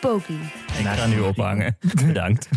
[0.00, 0.40] Poki.
[0.78, 1.76] Ik ga nu ophangen.
[2.06, 2.48] Bedankt.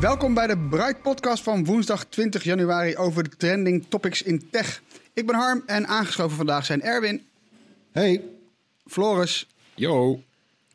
[0.00, 4.82] Welkom bij de Bright Podcast van woensdag 20 januari over de trending topics in tech.
[5.12, 7.22] Ik ben Harm en aangeschoven vandaag zijn Erwin,
[7.92, 8.22] Hey.
[8.86, 10.22] Floris Yo.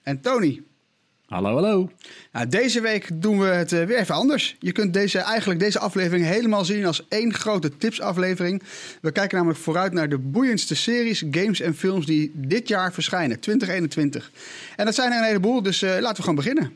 [0.04, 0.62] en Tony.
[1.32, 1.90] Hallo, hallo.
[2.32, 4.56] Nou, deze week doen we het eh, weer even anders.
[4.60, 8.64] Je kunt deze, eigenlijk deze aflevering helemaal zien als één grote tipsaflevering.
[9.02, 13.40] We kijken namelijk vooruit naar de boeiendste series, games en films die dit jaar verschijnen,
[13.40, 14.32] 2021.
[14.76, 16.72] En dat zijn er een heleboel, dus eh, laten we gewoon beginnen.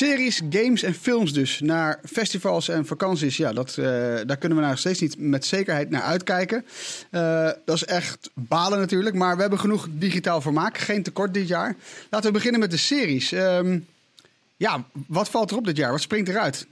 [0.00, 1.60] Series, games en films dus.
[1.60, 3.84] Naar festivals en vakanties, ja, dat, eh,
[4.26, 6.64] daar kunnen we nog steeds niet met zekerheid naar uitkijken.
[7.10, 10.78] Eh, dat is echt balen natuurlijk, maar we hebben genoeg digitaal vermaak.
[10.78, 11.76] Geen tekort dit jaar.
[12.10, 13.32] Laten we beginnen met de series.
[13.32, 13.78] Ehm,
[14.56, 15.90] ja, wat valt er op dit jaar?
[15.90, 16.66] Wat springt eruit?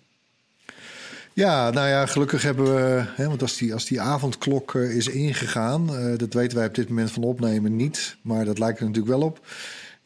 [1.32, 5.08] Ja, nou ja, gelukkig hebben we, hè, want als die, als die avondklok eh, is
[5.08, 9.18] ingegaan, dat weten wij op dit moment van opnemen niet, maar dat lijkt er natuurlijk
[9.18, 9.40] wel op.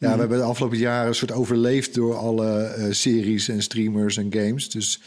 [0.03, 4.17] Ja, we hebben de afgelopen jaren een soort overleefd door alle eh, series en streamers
[4.17, 4.69] en games.
[4.69, 5.01] Dus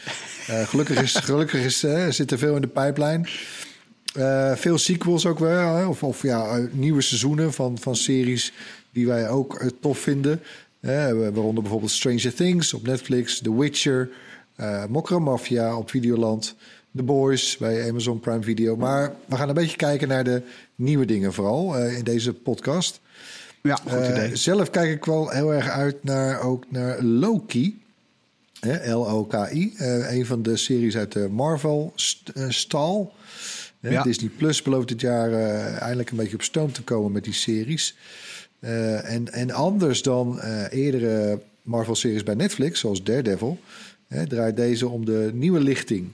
[0.47, 3.27] eh, gelukkig, is, gelukkig is, eh, zit er veel in de pijplijn.
[4.55, 8.53] Veel sequels ook wel, hè, of, of ja, nieuwe seizoenen van, van series
[8.91, 10.41] die wij ook tof vinden.
[10.79, 14.09] Waaronder bijvoorbeeld Stranger Things op Netflix, The Witcher,
[14.89, 16.55] Mokra Mafia op Videoland,
[16.95, 18.75] The Boys bij Amazon Prime Video.
[18.75, 20.41] Maar we gaan een beetje kijken naar de
[20.75, 22.99] nieuwe dingen vooral in deze podcast.
[23.67, 24.35] Ja, goed Eh, idee.
[24.35, 27.81] zelf kijk ik wel heel erg uit naar, ook naar Loki.
[28.85, 29.73] L-O-K-I.
[29.77, 33.13] Eh, een van de series uit de Marvel-stal.
[33.79, 34.03] Ja.
[34.03, 37.33] Disney Plus belooft dit jaar eh, eindelijk een beetje op stoom te komen met die
[37.33, 37.95] series.
[38.59, 43.59] Eh, en, en anders dan eh, eerdere Marvel-series bij Netflix, zoals Daredevil...
[44.07, 46.07] hè, draait deze om de nieuwe lichting.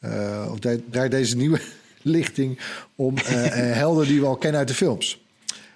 [0.00, 1.60] Eh, of draait- draait deze nieuwe
[2.02, 2.58] lichting
[2.96, 5.23] om eh, eh, helden die we al kennen uit de films.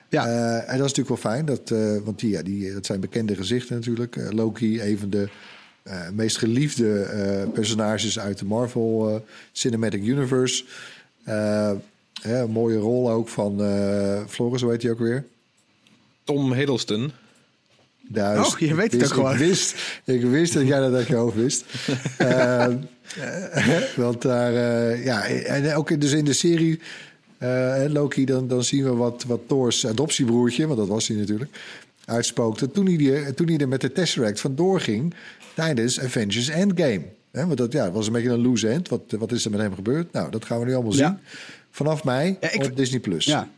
[0.09, 0.27] Ja.
[0.27, 3.01] Eh, en dat is natuurlijk wel fijn, dat, eh, want die, ja, die, dat zijn
[3.01, 4.17] bekende gezichten natuurlijk.
[4.17, 5.29] Eh, Loki, een van de
[5.83, 9.21] eh, meest geliefde eh, personages uit de Marvel eh,
[9.53, 10.65] Cinematic Universe.
[11.25, 11.71] Eh,
[12.23, 15.25] hè, een mooie rol ook van uh, Floris, hoe heet hij ook weer?
[16.25, 17.13] Tom Hiddleston.
[18.13, 18.53] Juist.
[18.55, 19.33] Oh, je weet het Ik wist- ook gewoon.
[19.33, 21.65] Ik wist, ik wist dat jij dat uit je hoofd wist.
[23.97, 26.81] Want daar, eh, ja, en ook dus in de serie
[27.39, 31.51] eh, Loki, dan, dan zien we wat, wat Thor's adoptiebroertje, want dat was hij natuurlijk,
[32.05, 32.71] uitspookte.
[32.71, 35.15] Toen hij, er- toen hij er met de Tesseract vandoor ging
[35.55, 37.03] tijdens Avengers Endgame.
[37.31, 38.89] Hè, want dat ja, was een beetje een loose end.
[38.89, 40.13] Wat, wat is er met hem gebeurd?
[40.13, 41.09] Nou, dat gaan we nu allemaal Ja.
[41.09, 41.19] zien.
[41.71, 43.01] Vanaf mei Ja, ik- op Disney+.
[43.01, 43.25] Plus.
[43.25, 43.49] Ja.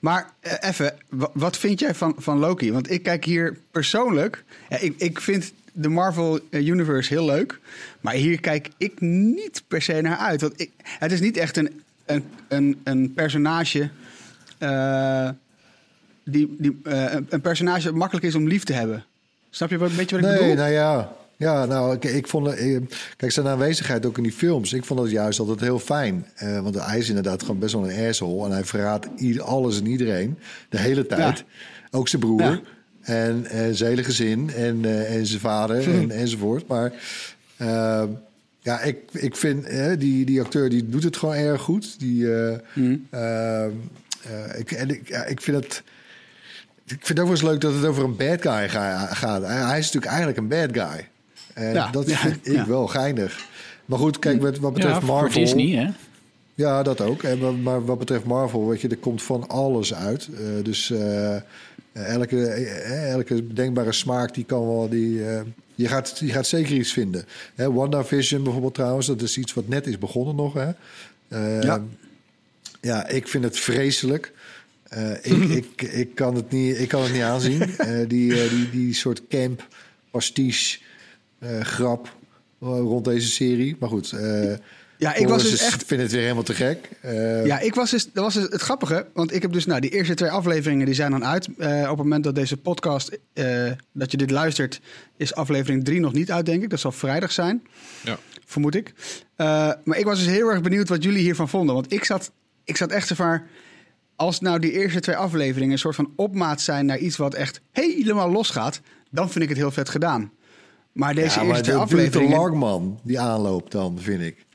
[0.00, 2.72] Maar eh, even, wa- wat vind jij van, van Loki?
[2.72, 4.44] Want ik kijk hier persoonlijk...
[4.80, 7.58] ik, ik vind de Marvel eh, Universe heel leuk.
[8.00, 10.40] Maar hier kijk ik niet per se naar uit.
[10.40, 11.82] Want ik, het is niet echt een,
[12.14, 13.88] een, een, een personage...
[14.58, 15.28] eh,
[16.24, 19.04] die, die, eh, een- personage dat makkelijk is om lief te hebben.
[19.50, 20.56] Snap je wat, een beetje wat ik Nee, bedoel?
[20.56, 21.12] nou ja.
[21.36, 22.54] Ja, nou, ik, ik vond...
[23.16, 24.72] Kijk, zijn aanwezigheid ook in die films.
[24.72, 26.26] Ik vond het juist altijd heel fijn.
[26.34, 28.44] Eh, want hij is inderdaad gewoon best wel een asshole.
[28.46, 30.38] En hij verraadt ieder, alles en iedereen.
[30.68, 31.38] De hele tijd.
[31.38, 31.44] Ja.
[31.90, 32.40] Ook zijn broer.
[32.42, 32.60] Ja.
[33.02, 34.50] En, en zijn hele gezin.
[34.50, 35.82] En, en zijn vader.
[36.00, 36.66] en, enzovoort.
[36.66, 36.92] Maar...
[38.60, 41.98] ja, ik, ik vind eh, die, die acteur die doet het gewoon erg goed.
[42.00, 42.32] Die,
[43.10, 43.66] eh,
[44.58, 45.82] ik, en ik, ja, ik vind het...
[46.84, 49.42] Ik vind het ook wel eens leuk dat het over een bad guy ga- gaat.
[49.46, 51.08] Hij is natuurlijk eigenlijk een bad guy.
[51.54, 52.66] En Ja, dat ja, vind ik ja.
[52.66, 53.46] wel geinig.
[53.84, 55.40] Maar goed, kijk, wat, wat betreft voor Marvel...
[55.40, 55.90] Disney, hè?
[56.54, 57.22] Ja, dat ook.
[57.22, 60.28] En, maar- maar wat betreft Marvel, weet je, er komt van alles uit.
[60.34, 60.92] Eh, dus
[62.06, 64.88] elke, eh, elke denkbare smaak, die kan wel...
[64.88, 65.40] Die, eh,
[65.74, 67.24] je, gaat, je gaat zeker iets vinden.
[67.54, 70.54] Hè, WandaVision bijvoorbeeld trouwens, dat is iets wat net is begonnen nog.
[70.54, 70.70] Hè?
[71.28, 71.84] Eh, Ja.
[72.80, 74.32] ja, ik vind het vreselijk.
[74.88, 77.60] Eh, ik, ik, ik, kan het niet, ik kan het niet aanzien.
[77.78, 79.66] Eh, die, eh, die, die soort camp,
[80.10, 80.78] pastiche,
[81.38, 82.06] eh, grap
[82.60, 83.76] eh, rond deze serie.
[83.78, 84.52] Maar goed, eh,
[85.00, 85.84] Ja, ik was dus echt...
[85.86, 86.88] vind het weer helemaal te gek.
[87.00, 89.06] Eh, Ja, ik was dus, dat was dus het grappige.
[89.14, 91.48] Want ik heb dus, nou, die eerste twee afleveringen die zijn dan uit.
[91.58, 94.80] Eh, op het moment dat deze podcast, eh, dat je dit luistert,
[95.16, 96.70] is aflevering drie nog niet uit, denk ik.
[96.70, 97.62] Dat zal vrijdag zijn,
[98.04, 98.18] Ja.
[98.46, 98.92] vermoed ik.
[99.36, 101.74] Eh, maar ik was dus heel erg benieuwd wat jullie hiervan vonden.
[101.74, 102.30] Want ik zat,
[102.64, 103.42] ik zat echt zo van,
[104.16, 107.60] als nou die eerste twee afleveringen een soort van opmaat zijn naar iets wat echt
[107.72, 108.80] helemaal losgaat,
[109.10, 110.32] dan vind ik het heel vet gedaan.
[110.92, 112.38] Maar deze ja, maar eerste twee dat duurt te afleveringen...
[112.38, 113.00] lang, man.
[113.02, 114.48] Die aanloop dan, vind ik.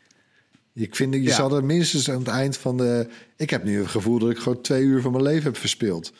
[0.75, 1.35] Ik vind, je Ja.
[1.35, 3.07] zal er minstens aan het eind van de...
[3.37, 6.11] Ik heb nu het gevoel dat ik gewoon twee uur van mijn leven heb verspeeld.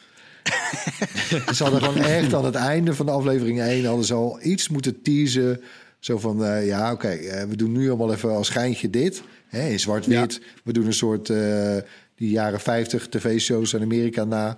[1.56, 3.86] ze hadden gewoon echt aan het einde van de aflevering 1...
[3.86, 5.62] hadden ze al iets moeten teasen.
[6.00, 9.22] Zo van, eh, ja, oké, eh, we doen nu allemaal even als schijntje dit.
[9.48, 10.42] Hè, in zwart-wit.
[10.64, 11.30] We doen een soort...
[11.30, 11.76] eh,
[12.16, 14.58] die jaren 50 tv-shows in Amerika na...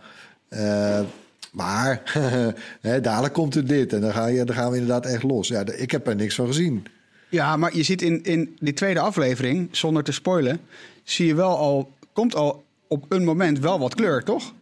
[1.51, 2.01] Maar
[2.81, 5.47] hè, dadelijk komt er dit en dan, ga je, dan gaan we inderdaad echt los.
[5.47, 6.85] Ja, ik heb er niks van gezien.
[7.29, 10.59] Ja, maar je ziet in, in die tweede aflevering, zonder te spoilen,
[11.03, 14.53] zie je wel al, komt al op een moment wel wat kleur, toch?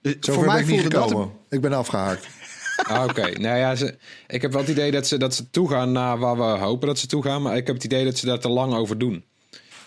[0.00, 1.30] Dus Zover ben ik niet gekomen.
[1.48, 2.26] Ik ben afgehaakt.
[2.80, 3.94] Ah, Oké, nou ja, ze,
[4.26, 6.98] ik heb wel het idee dat ze, dat ze toegaan naar waar we hopen dat
[6.98, 7.42] ze toegaan.
[7.42, 9.24] Maar ik heb het idee dat ze daar te lang over doen.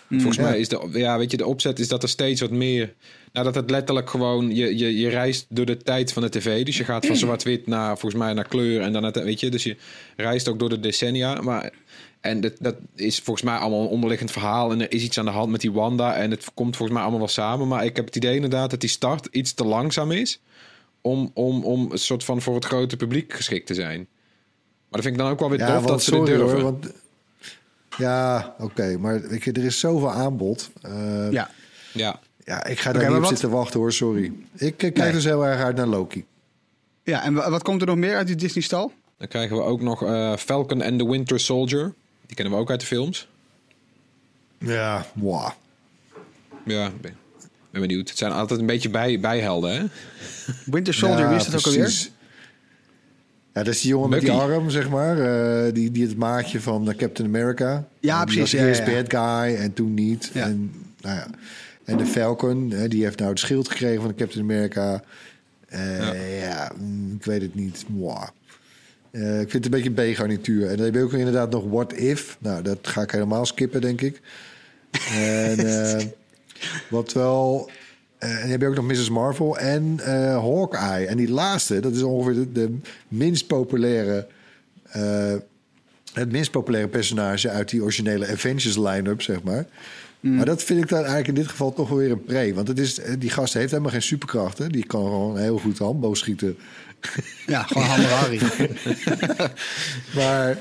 [0.08, 0.42] Volgens ja.
[0.42, 2.94] mij is de, ja, weet je, de opzet is dat er steeds wat meer...
[3.34, 4.54] Nou, dat het letterlijk gewoon...
[4.54, 6.64] Je, je, je reist door de tijd van de tv.
[6.64, 8.80] Dus je gaat van zwart-wit naar, volgens mij, naar kleur.
[8.80, 9.76] En dan, het- weet je, dus je
[10.16, 11.40] reist ook door de decennia.
[11.40, 11.70] Maar,
[12.20, 14.72] en dat, dat is volgens mij allemaal een onderliggend verhaal.
[14.72, 16.14] En er is iets aan de hand met die Wanda.
[16.16, 17.68] En het komt volgens mij allemaal wel samen.
[17.68, 20.40] Maar ik heb het idee inderdaad dat die start iets te langzaam is
[21.00, 23.98] om, om, om een soort van voor het grote publiek geschikt te zijn.
[23.98, 26.36] Maar dat vind ik dan ook wel weer Ja, tof want dat ze sorry dit
[26.38, 26.60] durven.
[26.60, 26.70] hoor.
[26.72, 26.92] Want,
[27.98, 28.96] ja, oké.
[28.98, 30.70] maar weet je, er is zoveel aanbod.
[30.82, 31.50] Eh, ja.
[31.92, 32.20] Ja.
[32.44, 34.32] Ja, ik ga daar maar niet op wat- zitten wachten hoor, sorry.
[34.56, 35.12] Ik kijk Nee.
[35.12, 36.24] dus heel erg uit naar Loki.
[37.02, 38.92] ja, en wa- wat komt er nog meer uit die Disney-stal?
[39.18, 41.92] dan krijgen we ook nog eh, Falcon and the Winter Soldier.
[42.26, 43.28] Die kennen we ook uit de films.
[44.58, 45.50] Ja, wow.
[46.64, 47.16] Ja, ben,
[47.70, 48.08] ben benieuwd.
[48.08, 49.84] Het zijn altijd een beetje bij, bijhelden, hè?
[50.66, 51.80] Winter Soldier, wie is dat ook alweer?
[51.80, 52.10] precies.
[53.52, 55.18] Ja, dat is die jongen met die arm, zeg maar.
[55.66, 57.88] eh, die, die het maatje van eh, Captain America.
[58.00, 59.02] Ja, En die precies, was ja, eerst ja, ja.
[59.02, 59.10] bad
[59.46, 60.30] guy en toen niet.
[60.32, 60.44] Ja.
[60.44, 61.26] En, nou ja.
[61.84, 65.02] En de Falcon, hè, die heeft nou het schild gekregen van de Captain America.
[65.74, 66.72] Eh, ja.
[66.78, 67.84] mm, ik weet het niet.
[67.88, 68.28] Wow.
[69.10, 70.68] Eh, ik vind het een beetje een B-garnituur.
[70.68, 72.36] En dan heb je ook inderdaad nog What If.
[72.40, 74.20] Nou, dat ga ik helemaal skippen, denk ik.
[75.10, 75.58] en
[75.98, 76.04] eh,
[76.90, 77.70] wat wel...
[78.18, 79.10] en dan heb je ook nog Mrs.
[79.10, 79.98] Marvel en
[80.32, 81.06] Hawkeye.
[81.06, 82.76] En die laatste, dat is ongeveer de, de
[83.08, 84.26] minst populaire...
[86.12, 89.66] het minst populaire personage uit die originele Avengers line-up, zeg maar.
[90.30, 92.54] Maar dat vind ik dan eigenlijk in dit geval toch wel weer een pre.
[92.54, 94.72] Want het is, eh, die gast heeft helemaal geen superkrachten.
[94.72, 96.56] Die kan gewoon heel goed handboog schieten.
[97.46, 98.40] Ja, gewoon Hammer Harry.
[100.16, 100.58] Maar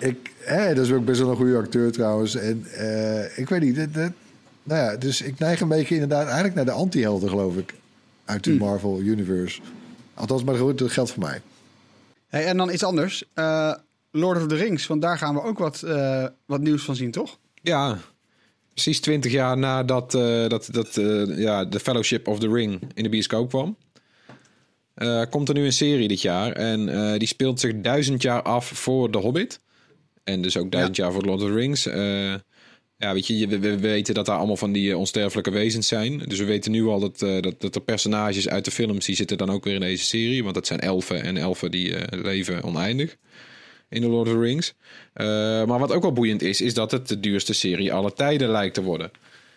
[0.00, 2.34] ik, hè, dat is ook best wel een goede acteur trouwens.
[2.34, 3.76] En eh, ik weet niet.
[3.76, 4.12] Dat, dat-
[4.62, 7.74] nou ja, dus ik neig een beetje inderdaad eigenlijk naar de anti-helden, geloof ik.
[8.24, 9.60] Uit de Marvel Universe.
[10.14, 11.40] Althans, maar goed, dat geldt voor mij.
[12.28, 13.24] Hey, en dan iets anders.
[13.34, 13.72] Eh,
[14.10, 17.10] Lord of the Rings, want daar gaan we ook wat, eh, wat nieuws van zien,
[17.10, 17.38] toch?
[17.62, 17.98] Ja,
[18.74, 23.02] precies twintig jaar nadat eh, dat, dat, eh, ja, The Fellowship of the Ring in
[23.02, 23.76] de bioscoop kwam.
[24.94, 26.52] eh, komt er nu een serie dit jaar.
[26.52, 29.60] En die speelt zich duizend jaar af voor The Hobbit.
[30.24, 31.84] En dus ook duizend jaar voor Lord of the Rings.
[32.96, 36.18] Ja, weet je, we, we weten dat daar allemaal van die onsterfelijke wezens zijn.
[36.18, 39.06] Dus we weten nu al dat, dat, dat de personages uit de films...
[39.06, 40.42] die zitten dan ook weer in deze serie.
[40.42, 43.16] Want dat zijn elfen en elfen die leven oneindig
[43.88, 44.74] in The Lord of the Rings.
[45.12, 45.26] Eh,
[45.64, 48.74] maar wat ook wel boeiend is, is dat het de duurste serie aller tijden lijkt
[48.74, 49.10] te worden.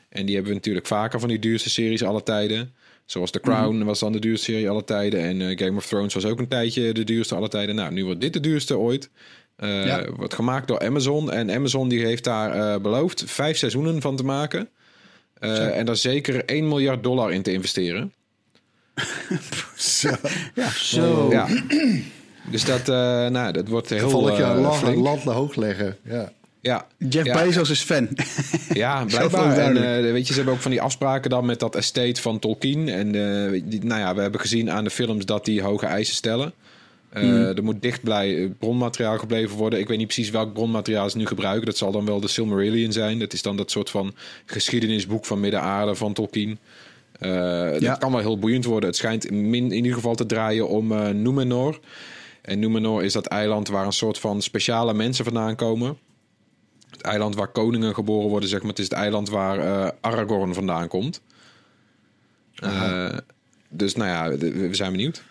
[0.10, 2.74] En die hebben we natuurlijk vaker van die duurste series aller tijden.
[3.06, 5.20] Zoals The Crown was dan de duurste serie aller tijden.
[5.20, 7.76] En eh, Game of Thrones was ook een tijdje de duurste aller tijden.
[7.76, 9.10] Nou, nu wordt dit de duurste ooit.
[9.58, 10.12] Ja.
[10.16, 11.32] Wordt gemaakt door Amazon.
[11.32, 14.70] En Amazon die heeft daar beloofd vijf seizoenen van te maken.
[15.40, 18.14] En daar zeker 1 miljard dollar in te investeren.
[19.76, 20.10] Zo.
[20.56, 21.30] Ja, zo.
[21.32, 21.48] Ja.
[22.52, 22.96] Dus dat, eh,
[23.28, 24.98] nou, dat wordt heel Gevalletje eh, land, flink.
[24.98, 25.98] land hoog leggen.
[26.04, 26.32] Ja.
[26.62, 26.88] Ja.
[27.10, 27.44] Jeff Ja.
[27.44, 28.08] Bezos is fan.
[28.74, 29.58] Ja, blijkbaar.
[29.58, 32.40] En eh, weet je, ze hebben ook van die afspraken dan met dat estate van
[32.40, 32.90] Tolkien.
[32.90, 36.16] En eh, die, nou ja, we hebben gezien aan de films dat die hoge eisen
[36.16, 36.54] stellen.
[37.10, 37.36] Eh, Hmm.
[37.42, 39.80] Er moet dicht blij, bronmateriaal gebleven worden.
[39.80, 41.66] Ik weet niet precies welk bronmateriaal ze nu gebruiken.
[41.66, 43.20] Dat zal dan wel de Silmarillion zijn.
[43.20, 44.14] Dat is dan dat soort van
[44.46, 46.60] geschiedenisboek van Midden-Aarde van Tolkien.
[47.20, 47.80] Eh, Ja.
[47.80, 48.90] Dat kan wel heel boeiend worden.
[48.90, 51.80] Het schijnt min, in ieder geval te draaien om eh Númenor.
[52.48, 55.98] En Númenor is dat eiland waar een soort van speciale mensen vandaan komen.
[56.90, 58.70] Het eiland waar koningen geboren worden, zeg maar.
[58.70, 61.22] Het is het eiland waar eh, Aragorn vandaan komt.
[62.56, 63.18] Eh,
[63.70, 65.24] dus nou ja, we zijn benieuwd.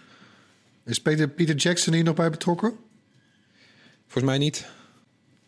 [0.85, 2.73] Is Peter, Peter Jackson hier nog bij betrokken?
[4.07, 4.69] Volgens mij niet.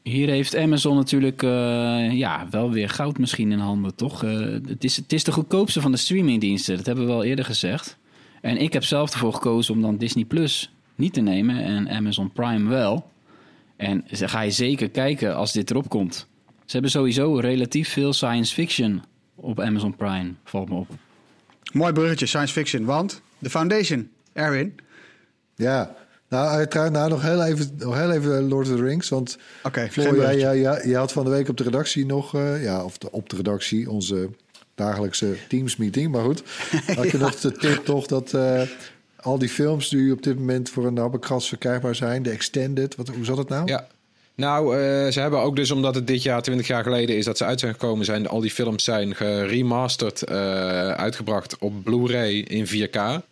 [0.03, 4.25] Hier heeft Amazon natuurlijk eh, ja, wel weer goud misschien in handen, toch?
[4.25, 7.45] Eh, het, is, het is de goedkoopste van de streamingdiensten, dat hebben we al eerder
[7.45, 7.99] gezegd.
[8.41, 12.33] En ik heb zelf ervoor gekozen om dan Disney Plus niet te nemen en Amazon
[12.33, 13.11] Prime wel.
[13.77, 16.27] En ze- ga je zeker kijken als dit erop komt.
[16.65, 19.03] Ze hebben sowieso relatief veel science fiction
[19.35, 20.89] op Amazon Prime, valt me op.
[21.73, 22.85] Mooi bruggetje, science fiction.
[22.85, 24.75] Want The Foundation, Erwin.
[25.55, 25.95] Ja,
[26.29, 29.09] nou, uiteraard, nou nog, heel even, nog heel even Lord of the Rings.
[29.09, 30.41] Want Oké, geen Floor, jij, bruggetje.
[30.41, 32.35] jij, jij, jij had van de week op de redactie nog...
[32.35, 34.31] eh, ja, of de, op de redactie, onze
[34.75, 36.11] dagelijkse Teams-meeting.
[36.13, 36.43] Maar goed,
[36.97, 38.35] had je nog de tip toch dat...
[38.35, 38.63] eh,
[39.29, 43.09] al die films die op dit moment voor een nabbekras verkrijgbaar zijn, de extended, wat,
[43.09, 43.67] hoe zat het nou?
[43.67, 43.87] Ja.
[44.35, 47.37] Nou, eh, ze hebben ook dus, omdat het dit jaar 20 jaar geleden is dat
[47.37, 50.37] ze uit zijn gekomen, zijn al die films zijn geremasterd, eh,
[50.91, 52.97] uitgebracht op Blu-ray in 4K.
[52.97, 53.23] En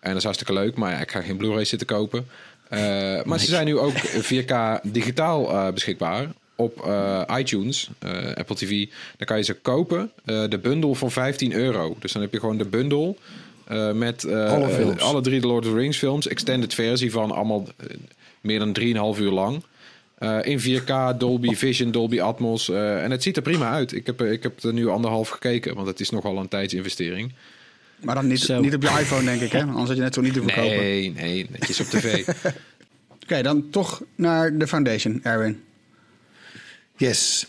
[0.00, 2.26] dat is hartstikke leuk, maar ja, ik ga geen Blu-ray zitten kopen.
[2.68, 2.78] Eh,
[3.22, 6.90] maar ze zijn nu ook 4K digitaal beschikbaar op
[7.36, 7.90] iTunes,
[8.34, 8.86] Apple TV.
[9.16, 11.96] Dan kan je ze kopen, de bundel van 15 euro.
[11.98, 13.18] Dus dan heb je gewoon de bundel
[13.66, 15.00] eh, met eh, Alle films.
[15.00, 16.26] eh, alle drie de Lord of the Rings films.
[16.28, 17.66] Extended versie van allemaal
[18.40, 18.72] meer dan
[19.14, 19.62] 3,5 uur lang.
[20.18, 22.68] Eh, in 4K, Dolby Vision, Dolby Atmos.
[22.68, 23.92] eh, en het ziet er prima uit.
[23.92, 27.32] Ik heb, ik heb er nu anderhalf gekeken, want het is nogal een tijdsinvestering.
[28.00, 29.60] Maar dan niet, niet op je iPhone, denk ik, hè?
[29.62, 30.76] Anders had je net zo niet te verkopen.
[30.76, 32.28] Nee, nee, netjes op tv.
[33.24, 35.62] Oké, dan toch naar The Foundation, Erwin.
[36.96, 37.46] Yes.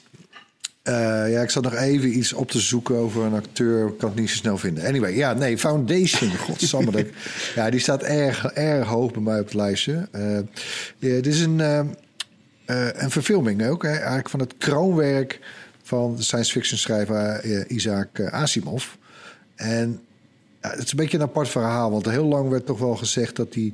[0.86, 3.88] Eh, ja, ik zat nog even iets op te zoeken over een acteur.
[3.88, 4.86] Ik kan het niet zo snel vinden.
[4.86, 6.38] Anyway, ja, nee, Foundation.
[6.48, 6.92] Godsamme.
[6.92, 7.06] dat
[7.56, 10.08] ja, die staat erg, erg hoog bij mij op het lijstje.
[10.12, 10.42] Ja,
[10.98, 13.84] dit is een, eh, eh, een verfilming ook.
[13.84, 15.40] Hè, eigenlijk van het kroonwerk
[15.84, 18.86] van de science fiction schrijver Isaac Asimov.
[19.56, 20.00] En
[20.62, 21.92] ja, het is een beetje een apart verhaal.
[21.92, 23.74] Want heel lang werd toch wel gezegd dat die,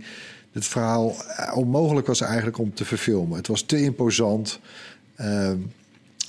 [0.52, 1.16] het verhaal
[1.54, 3.38] onmogelijk was eigenlijk om te verfilmen.
[3.38, 4.60] Het was te imposant.
[5.16, 5.58] Ehm,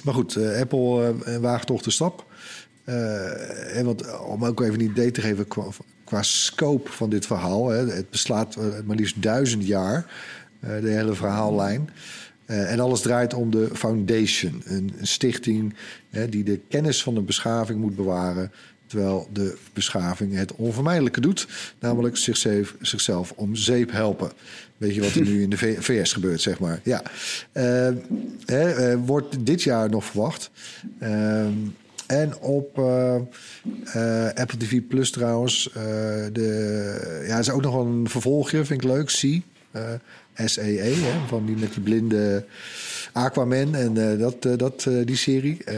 [0.04, 2.26] maar goed, eh, Apple eh, waagt toch de stap.
[2.84, 5.64] Eh, en want, om ook even een idee te geven qua,
[6.04, 7.68] qua scope van dit verhaal.
[7.68, 10.06] Hè, het beslaat maar liefst duizend jaar,
[10.60, 11.90] de hele verhaallijn.
[12.46, 15.74] En alles draait om de Foundation, een, een stichting
[16.28, 18.52] die de kennis van de beschaving moet bewaren.
[18.92, 21.46] Terwijl de beschaving het onvermijdelijke doet,
[21.78, 24.32] namelijk zichzelf, zichzelf om zeep helpen.
[24.76, 26.80] Weet je wat er nu in de VS gebeurt, zeg maar.
[26.82, 27.02] Ja.
[27.52, 27.88] Eh,
[28.46, 30.50] hè, eh, wordt dit jaar nog verwacht.
[30.98, 31.52] Ehm,
[32.06, 35.68] en op eh, eh, Apple TV Plus trouwens.
[35.74, 35.82] eh,
[36.32, 39.10] de, ja, is ook nog een vervolgje, vind ik leuk.
[39.10, 39.42] Zie.
[39.70, 39.82] eh
[40.44, 40.92] SAE, hè,
[41.28, 42.44] van die met die blinde
[43.12, 45.64] Aquaman en eh, dat, eh, dat, eh, die serie.
[45.64, 45.76] Eh,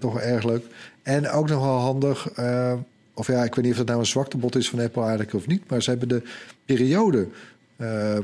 [0.00, 0.64] toch erg leuk.
[1.04, 2.30] En ook nog wel handig.
[2.30, 2.72] eh,
[3.14, 5.46] of ja, ik weet niet of dat nou een zwaktebod is van Apple eigenlijk of
[5.46, 5.62] niet.
[5.70, 6.22] Maar ze hebben de
[6.64, 7.28] periode
[7.76, 8.22] eh, eh,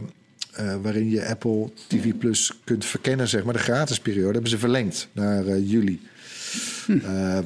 [0.82, 5.08] waarin je Apple TV Plus kunt verkennen, zeg maar, de gratis periode, hebben ze verlengd
[5.12, 6.00] naar juli.
[6.86, 7.38] Eh,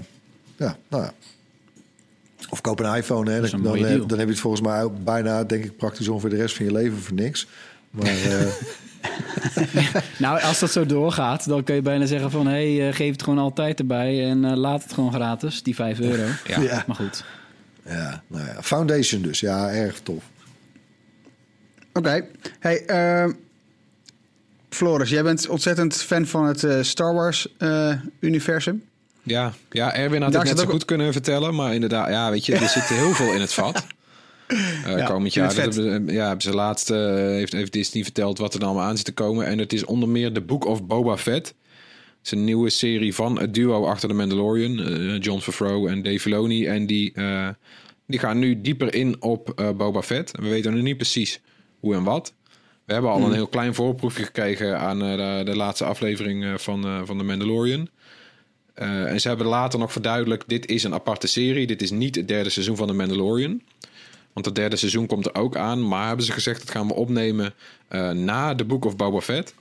[0.57, 1.13] ja, nou ja.
[2.51, 3.51] Of koop een iPhone, hè.
[3.51, 6.37] Dan, dan, dan heb je het volgens mij ook bijna, denk ik, praktisch ongeveer de
[6.37, 7.47] rest van je leven voor niks.
[7.91, 8.07] Maar
[10.19, 12.47] Nou, als dat zo doorgaat, dan kun je bijna zeggen van...
[12.47, 15.75] hé, hey, eh, geef het gewoon altijd erbij en eh, laat het gewoon gratis, die
[15.75, 16.23] 5 euro.
[16.47, 16.61] Ja.
[16.61, 16.85] Ja.
[16.87, 17.25] Maar goed.
[17.87, 19.41] ja, nou ja, Foundation dus.
[19.41, 20.23] Ja, erg tof.
[21.93, 22.27] Oké.
[22.61, 23.33] Hey, ehm,
[24.71, 28.83] Floris, jij bent ontzettend fan van het eh, Star Wars-universum.
[29.23, 31.55] Ja, ja Erwin had Daar het net zit zo ook- goed kunnen vertellen.
[31.55, 33.87] Maar inderdaad, ja, weet je, er zit heel veel in het vat.
[34.47, 38.55] Eh, Ja, komend jaar hebben, ja, hebben ze laatst eh, heeft, heeft Disney verteld wat
[38.55, 39.47] er dan allemaal aan zit te komen.
[39.47, 41.47] En het is onder meer The Book of Boba Fett.
[41.47, 44.81] Het is een nieuwe serie van het duo achter de Mandalorian.
[44.81, 46.67] eh, John Favreau en Dave Filoni.
[46.67, 47.49] En die, eh,
[48.07, 50.31] die gaan nu dieper in op eh, Boba Fett.
[50.41, 51.41] We weten nu niet precies
[51.81, 52.35] hoe en wat.
[52.85, 56.53] We hebben al een heel klein voorproefje gekregen aan eh, de, de laatste aflevering eh,
[56.57, 57.89] van, eh, van de Mandalorian.
[58.75, 61.67] Eh, en ze hebben later nog verduidelijkt: dit is een aparte serie.
[61.67, 63.63] Dit is niet het derde seizoen van The Mandalorian.
[64.35, 65.89] Want het derde seizoen komt er ook aan.
[65.89, 67.55] Maar hebben ze gezegd: dat gaan we opnemen
[67.89, 69.55] eh, na The Book of Boba Fett.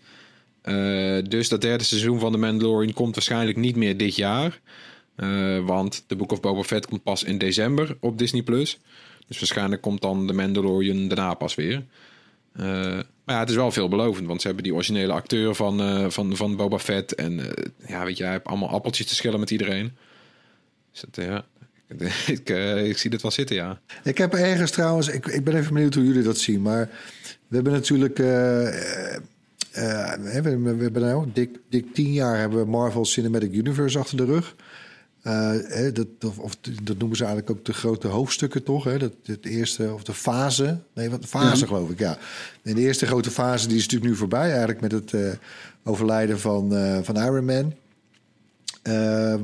[0.61, 4.59] Eh, dus dat derde seizoen van The Mandalorian komt waarschijnlijk niet meer dit jaar.
[5.15, 8.43] Eh, want The Book of Boba Fett komt pas in december op Disney+.
[8.43, 8.79] Plus.
[9.27, 11.83] Dus waarschijnlijk komt dan The Mandalorian daarna pas weer.
[13.25, 16.55] Maar ja, het is wel veelbelovend, want ze hebben die originele acteur van, van, van
[16.55, 17.15] Boba Fett.
[17.15, 17.41] En
[17.87, 19.91] ja, weet je, hij heeft allemaal appeltjes te schillen met iedereen.
[20.91, 21.45] Dus dat, ja,
[22.27, 23.79] ik, eh, ik zie dit wel zitten, ja.
[24.03, 26.61] Ik heb ergens trouwens, ik, ik ben even benieuwd hoe jullie dat zien.
[26.61, 26.89] Maar
[27.47, 28.19] we hebben natuurlijk.
[28.19, 29.15] eh,
[29.73, 33.99] eh, we, we, we hebben nou dik, dik tien jaar hebben we Marvel Cinematic Universe
[33.99, 34.55] achter de rug.
[35.23, 38.83] Eh, hè, dat, of, of dat noemen ze eigenlijk ook de grote hoofdstukken, toch?
[38.83, 38.97] Hè?
[38.97, 40.79] Dat, het eerste, of de fase.
[40.93, 42.17] Nee, wat fase, geloof ik, ja.
[42.63, 45.31] En de eerste grote fase die is natuurlijk nu voorbij, eigenlijk met het eh,
[45.83, 47.73] overlijden van, eh, van Iron Man.
[48.81, 49.43] Ehm,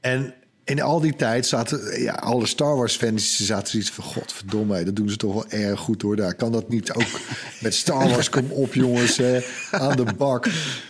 [0.00, 0.34] en
[0.66, 4.04] in al die tijd zaten ja, alle Star Wars fans zaten zoiets van...
[4.04, 6.16] godverdomme, dat doen ze toch wel erg goed hoor.
[6.16, 7.20] Daar kan dat niet ook
[7.60, 10.46] met Star Wars kom op jongens, hè, aan de bak.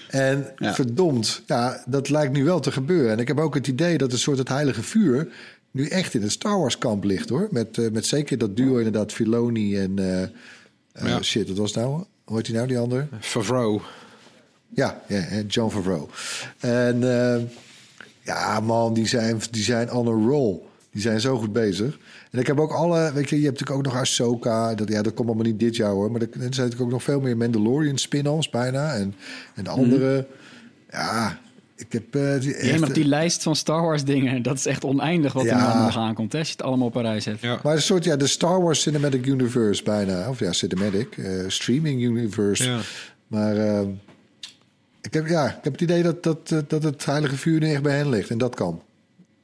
[0.09, 0.75] En Ja.
[0.75, 3.11] verdomd, ja, dat lijkt nu wel te gebeuren.
[3.13, 5.29] En ik heb ook het idee dat een soort het heilige vuur...
[5.71, 7.49] nu echt in het Star Wars kamp ligt hoor.
[7.51, 9.99] Met, eh, met zeker dat duo inderdaad Filoni en...
[9.99, 10.29] eh, eh,
[11.05, 11.23] Ja.
[11.23, 12.05] Shit, wat was nou?
[12.25, 13.09] Hoe heet die nou, die ander?
[13.21, 13.81] Favreau.
[14.75, 16.09] Ja, ja John Favreau.
[16.59, 17.03] En
[18.27, 20.59] ja, man, die zijn, die zijn on a roll.
[20.91, 21.99] Die zijn zo goed bezig.
[22.31, 24.75] En ik heb ook alle, weet je, je hebt natuurlijk ook nog Ahsoka.
[24.75, 26.11] Dat, ja, dat komt allemaal niet dit jaar hoor.
[26.11, 28.95] Maar er er zijn natuurlijk ook nog veel meer Mandalorian spin-offs bijna.
[28.95, 29.15] En,
[29.55, 30.27] en de andere,
[30.91, 31.39] ja,
[31.77, 32.15] ik heb...
[32.15, 35.33] eh, die, Ja, echt, maar die lijst van Star Wars dingen, dat is echt oneindig
[35.33, 35.65] wat er Ja.
[35.65, 36.33] allemaal nog aankomt.
[36.33, 37.41] Hè, als je het allemaal op een rij zet.
[37.41, 37.61] Ja.
[37.63, 40.29] Maar een soort, ja, de Star Wars Cinematic Universe bijna.
[40.29, 42.65] Of ja, Cinematic, eh, Streaming Universe.
[42.71, 42.79] Ja.
[43.27, 43.81] Maar eh,
[45.07, 47.71] ik, heb, ja, ik heb het idee dat, dat, eh, dat het heilige vuur nu
[47.71, 48.31] echt bij hen ligt.
[48.31, 48.83] En dat kan.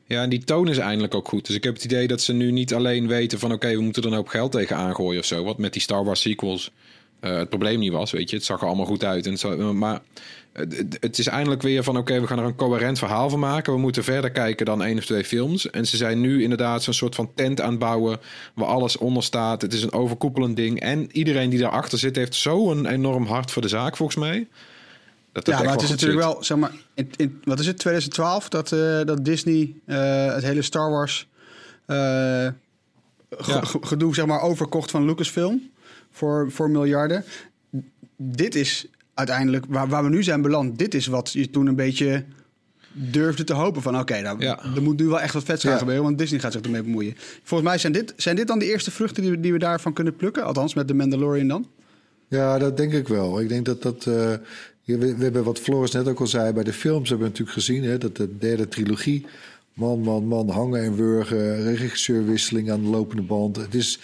[0.07, 1.47] Ja, en die toon is eindelijk ook goed.
[1.47, 3.52] Dus ik heb het idee dat ze nu niet alleen weten van...
[3.52, 5.45] oké, we moeten er een hoop geld tegen aangooien of zo.
[5.45, 6.73] Wat met die Star Wars sequels
[7.21, 8.37] eh, het probleem niet was, weet je.
[8.37, 9.26] Het zag er allemaal goed uit.
[9.26, 10.00] En zo, maar
[10.52, 11.97] het, het is eindelijk weer van...
[11.97, 13.73] oké, we gaan er een coherent verhaal van maken.
[13.73, 15.71] We moeten verder kijken dan één of twee films.
[15.71, 18.21] En ze zijn nu inderdaad zo'n soort van tent aan het bouwen...
[18.54, 19.62] waar alles onder staat.
[19.62, 20.81] Het is een overkoepelend ding.
[20.81, 22.16] En iedereen die daarachter zit...
[22.16, 24.47] heeft zo'n enorm hart voor de zaak, volgens mij.
[25.32, 26.32] Dat Ja, maar het is natuurlijk zit.
[26.32, 30.42] wel, zeg maar, in, in- wat is het, 2012, dat, eh, dat Disney eh, het
[30.42, 31.28] hele Star Wars
[31.86, 33.60] eh, Ja.
[33.80, 35.70] gedoe, zeg maar, overkocht van Lucasfilm
[36.10, 37.24] voor, voor miljarden.
[38.16, 41.76] Dit is uiteindelijk, waar, waar we nu zijn beland, dit is wat je toen een
[41.76, 42.24] beetje
[42.92, 44.64] durfde te hopen van, oké, nou, Ja.
[44.76, 45.78] er moet nu wel echt wat vets gaan Ja.
[45.78, 47.14] gebeuren, want Disney gaat zich ermee bemoeien.
[47.42, 49.92] Volgens mij zijn dit, zijn dit dan de eerste vruchten die we, die we daarvan
[49.92, 51.66] kunnen plukken, althans met de Mandalorian dan?
[52.28, 53.40] Ja, dat denk ik wel.
[53.40, 54.06] Ik denk dat dat.
[54.06, 54.32] eh,
[54.84, 57.58] we, we hebben wat Floris net ook al zei bij de films hebben we natuurlijk
[57.58, 59.26] gezien hè, dat de derde trilogie.
[59.74, 63.56] Man, man, man, hangen en wurgen, regisseurwisseling aan de lopende band.
[63.56, 63.98] Het is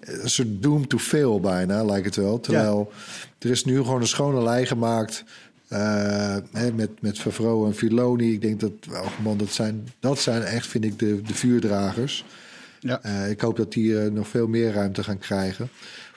[0.00, 2.40] een soort doom to fail bijna, lijkt het wel.
[2.40, 2.92] Terwijl
[3.38, 5.24] er is nu gewoon een schone lei gemaakt.
[5.68, 8.32] eh, hè, met, met Favreau en Filoni.
[8.32, 12.24] Ik denk dat, oh man, dat zijn, dat zijn echt, vind ik, de, de vuurdragers.
[12.80, 13.02] Ja.
[13.02, 15.68] Eh, ik hoop dat die eh, nog veel meer ruimte gaan krijgen.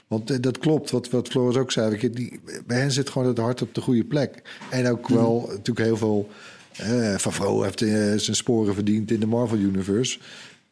[0.10, 1.98] Want eh, dat klopt, wat, wat Floris ook zei.
[2.00, 4.42] je, Die, bij hen zit gewoon het hart op de goede plek.
[4.70, 6.30] En ook wel natuurlijk heel veel...
[6.72, 10.20] eh Favreau heeft eh, zijn sporen verdiend in de Marvel Universe.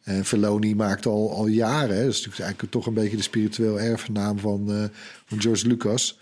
[0.02, 1.96] En Filoni maakt al, al jaren...
[1.96, 4.90] Hè, dat is natuurlijk eigenlijk toch een beetje de spiritueel erfgenaam van,
[5.26, 6.18] van George Lucas...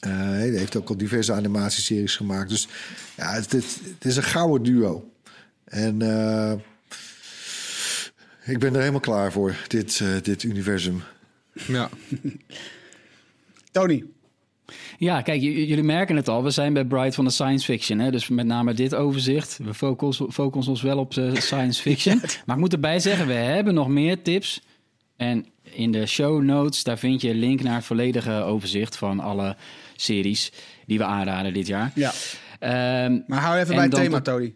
[0.00, 2.48] Hij heeft ook al diverse animatieseries gemaakt.
[2.48, 2.68] Dus
[3.16, 5.10] ja, het, het, het is een gouden duo.
[5.64, 5.94] En
[8.44, 11.02] ik ben er helemaal klaar voor, dit, dit universum.
[11.68, 11.88] Ja.
[13.72, 14.04] Tony,
[14.98, 16.42] Ja, kijk, jullie merken het al.
[16.42, 17.98] We zijn bij Bright van de science fiction.
[17.98, 18.10] Hè?
[18.10, 19.58] Dus met name dit overzicht.
[19.62, 22.20] We focussen, focussen ons wel op de science fiction.
[22.46, 24.60] maar ik moet erbij zeggen, we hebben nog meer tips.
[25.16, 29.20] En in de show notes, daar vind je een link naar het volledige overzicht van
[29.20, 29.56] alle
[29.96, 30.52] series
[30.86, 31.92] die we aanraden dit jaar.
[31.94, 32.12] ja.
[32.58, 34.54] Ehm, Maar hou even En bij het thema, tot- Tony.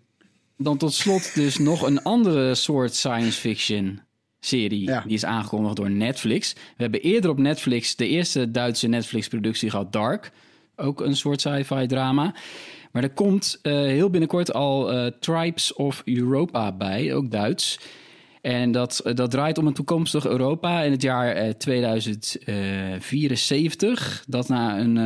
[0.56, 4.00] dan tot slot dus nog een andere soort science fiction
[4.40, 4.86] serie.
[4.86, 5.02] Ja.
[5.06, 6.52] Die is aangekondigd door Netflix.
[6.52, 10.30] We hebben eerder op Netflix de eerste Duitse Netflix-productie gehad, Dark.
[10.76, 12.34] Ook een soort sci-fi drama.
[12.92, 17.78] Maar er komt eh, heel binnenkort al eh, Tribes of Europa bij, ook Duits.
[18.40, 24.24] En dat, eh, dat draait om een toekomstig Europa in het jaar eh, 2074.
[24.28, 24.96] Dat na een,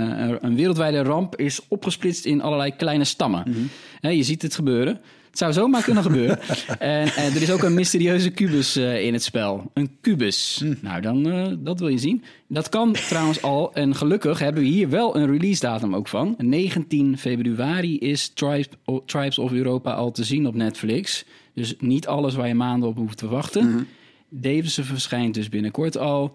[0.45, 3.71] een wereldwijde ramp is opgesplitst in allerlei kleine stammen.
[4.01, 5.01] Hè, je ziet het gebeuren.
[5.35, 6.41] Het zou zomaar kunnen gebeuren.
[6.79, 9.71] En, en er is ook een mysterieuze kubus eh, in het spel.
[9.75, 10.65] Een kubus.
[10.81, 12.25] Nou, dan, eh, dat wil je zien.
[12.49, 13.73] Dat kan trouwens al.
[13.75, 16.35] En gelukkig hebben we hier wel een release datum ook van.
[16.39, 18.69] 19 februari is Tribes,
[19.07, 21.25] Tribes of Europa al te zien op Netflix.
[21.55, 23.87] Dus niet alles waar je maanden op hoeft te wachten.
[24.29, 26.33] Davidson verschijnt dus binnenkort al.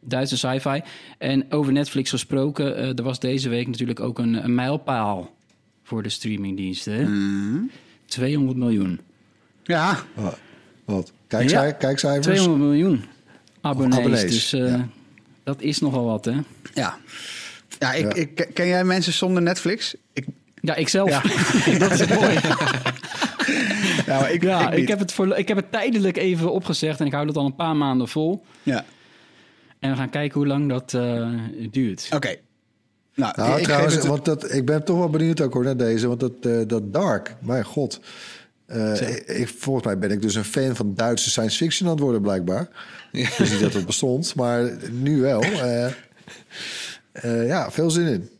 [0.00, 0.80] Duitse sci-fi.
[1.18, 5.34] En over Netflix gesproken, eh, er was deze week natuurlijk ook een, een mijlpaal
[5.82, 6.92] voor de streamingdiensten.
[6.92, 7.04] hè?
[8.10, 9.00] 200 miljoen.
[9.62, 10.38] Ja, Wat?
[10.84, 11.12] Wat?
[11.26, 11.72] Kijkcij- Ja.
[11.72, 12.26] Kijkcijfers?
[12.26, 13.04] 200 miljoen
[13.60, 13.98] abonnees.
[13.98, 14.88] abonnees, Dus eh, ja.
[15.44, 16.32] dat is nogal wat, hè?
[16.74, 16.98] ja.
[17.78, 18.14] Ja, ik, Ja.
[18.22, 19.94] Ik, ken jij mensen zonder Netflix?
[20.12, 20.26] Ik,
[20.60, 21.08] Ja, ik zelf.
[21.10, 21.20] Ja.
[21.78, 22.40] dat is het mooie.
[24.06, 27.12] nou, ik, Ja, ik, heb het voor, ik heb het tijdelijk even opgezegd en ik
[27.12, 28.44] hou het al een paar maanden vol.
[28.62, 28.84] Ja,
[29.78, 31.28] En we gaan kijken hoe lang dat eh,
[31.70, 32.08] duurt.
[32.14, 32.36] oké.
[33.14, 34.04] Nou, Nou, ik trouwens, het...
[34.04, 36.08] want dat, ik ben toch wel benieuwd ook hoor naar deze.
[36.08, 38.00] Want dat, eh, dat Dark, mijn god.
[38.66, 42.02] Eh, ik, volgens mij ben ik dus een fan van Duitse science fiction aan het
[42.02, 42.68] worden, blijkbaar.
[43.12, 45.42] Wist niet dat het bestond, maar nu wel.
[47.12, 48.30] Eh, ja, veel zin in.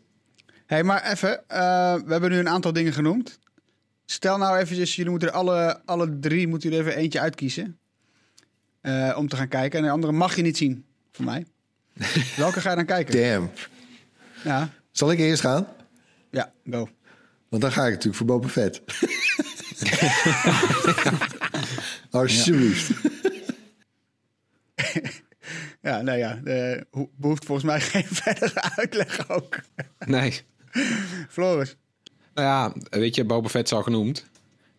[0.67, 1.43] hey, maar even.
[2.07, 3.39] we hebben nu een aantal dingen genoemd.
[4.05, 7.79] Stel nou eventjes, jullie moeten er alle, alle drie moeten jullie even eentje uitkiezen.
[9.17, 9.79] om te gaan kijken.
[9.79, 11.47] En de andere mag je niet zien, voor mij.
[12.37, 13.23] Welke ga je dan kijken?
[13.23, 13.51] Damn.
[14.45, 15.67] Ja, Zal ik eerst gaan?
[16.31, 16.89] ja, go.
[17.49, 18.83] Want dan ga ik natuurlijk voor Boba Fett.
[22.11, 22.91] Alsjeblieft.
[25.83, 29.59] Ja, nou ja, eh, ho- behoeft volgens mij geen verdere uitleg ook.
[30.07, 30.41] Nee.
[31.29, 31.77] Floris.
[32.35, 34.27] Nou ja, weet je, Boba Fett is al genoemd.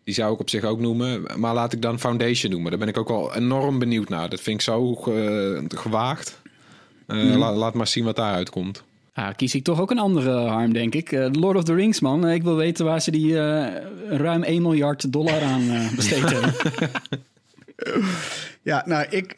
[0.04, 1.40] Die zou ik op zich ook noemen.
[1.40, 2.70] Maar laat ik dan Foundation noemen.
[2.70, 4.28] Daar ben ik ook wel enorm benieuwd naar.
[4.28, 6.40] Dat vind ik zo ge- gewaagd.
[7.06, 8.82] Eh, la- laat maar zien wat daaruit komt.
[9.14, 11.12] Ja, kies ik toch ook een andere harm, denk ik.
[11.12, 12.26] Eh, Lord of the Rings, man.
[12.26, 16.30] Eh, Ik wil weten waar ze die eh, ruim 1 miljard dollar aan eh, besteed
[16.30, 16.54] hebben.
[18.62, 19.34] Ja, nou, ik,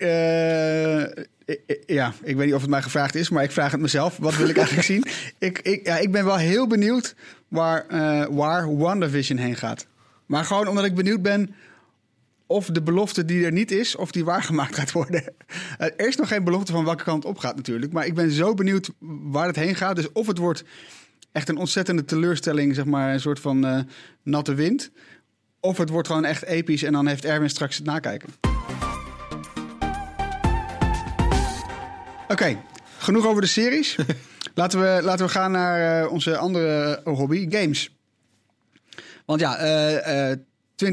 [1.86, 4.16] ja, ik weet niet of het mij gevraagd is, maar ik vraag het mezelf.
[4.16, 5.04] Wat wil ik eigenlijk zien?
[5.48, 7.14] Ik, ik, ja, ik ben wel heel benieuwd
[7.48, 7.86] waar,
[8.30, 9.86] waar WandaVision heen gaat.
[10.26, 11.54] Maar gewoon omdat ik benieuwd ben
[12.46, 15.22] of de belofte die er niet is, of die waargemaakt gaat worden.
[15.78, 17.92] Eh, er is nog geen belofte van welke kant op gaat natuurlijk.
[17.92, 19.96] Maar ik ben zo benieuwd waar het heen gaat.
[19.96, 20.64] Dus of het wordt
[21.32, 23.78] echt een ontzettende teleurstelling, zeg maar, een soort van eh,
[24.22, 24.90] natte wind.
[25.60, 28.28] Of het wordt gewoon echt episch en dan heeft Erwin straks het nakijken.
[32.28, 32.62] Oké,
[32.98, 33.96] genoeg over de series.
[34.54, 37.96] laten, we, laten we gaan naar eh, onze andere hobby, games.
[39.26, 40.36] Want ja, eh,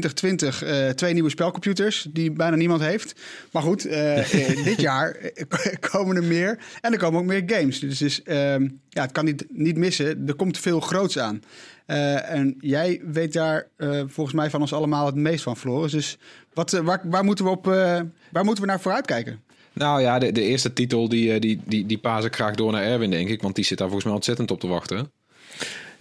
[0.00, 3.20] 2020, eh, twee nieuwe spelcomputers die bijna niemand heeft.
[3.52, 5.16] Maar goed, eh, dit jaar
[5.90, 6.58] komen er meer.
[6.80, 7.80] En er komen ook meer games.
[7.80, 10.22] Dus, dus ehm, ja, het kan niet, niet missen.
[10.26, 11.42] Er komt veel groots aan.
[11.86, 13.68] Eh, en jij weet daar
[14.06, 15.92] volgens mij van ons allemaal het meest van, Floris.
[15.92, 16.18] Dus
[16.54, 19.40] wat, waar, waar, moeten we op, waar moeten we naar vooruit kijken?
[19.72, 22.82] Nou ja, de, de eerste titel die, die, die, die paas ik graag door naar
[22.82, 23.42] Erwin, denk ik.
[23.42, 25.10] Want die zit daar volgens mij ontzettend op te wachten.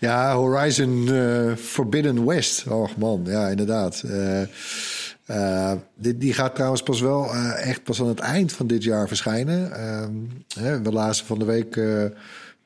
[0.02, 2.68] Ja, Horizon eh, Forbidden West.
[2.68, 4.02] Och man, ja, inderdaad.
[4.06, 4.42] Eh,
[5.26, 9.72] eh, die gaat trouwens pas wel echt pas aan het eind van dit jaar verschijnen.
[9.72, 10.12] Ehm,
[10.60, 10.92] hè, we
[11.26, 11.80] van de week,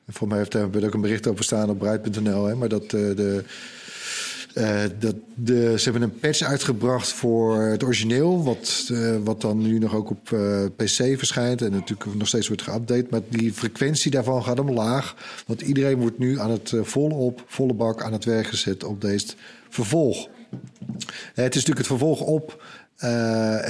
[0.08, 1.78] voor mij heeft er ook een bericht over staan op
[2.46, 3.44] hè, maar dat de.
[4.56, 9.58] Eh, dat de, ze hebben een patch uitgebracht voor het origineel, wat, eh, wat dan
[9.58, 13.08] nu nog ook op eh, PC verschijnt en natuurlijk nog steeds wordt geüpdate.
[13.10, 15.16] Maar die frequentie daarvan gaat omlaag,
[15.46, 19.00] want iedereen wordt nu aan het eh, volop, volle bak aan het werk gezet op
[19.00, 19.26] deze
[19.68, 20.28] vervolg.
[21.34, 22.64] Het is natuurlijk het vervolg op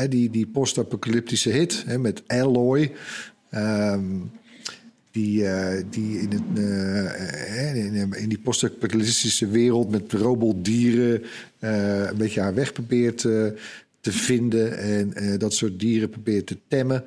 [0.08, 2.92] die, die post-apocalyptische hit hè, met Alloy.
[3.50, 4.04] Ehm,
[5.16, 11.22] die, eh, die in, het, eh, eh, in, in die post-apocalyptische wereld met robotdieren
[11.58, 13.20] eh, een beetje haar weg probeert
[14.00, 14.78] te vinden.
[14.78, 17.04] En dat soort dieren probeert te temmen.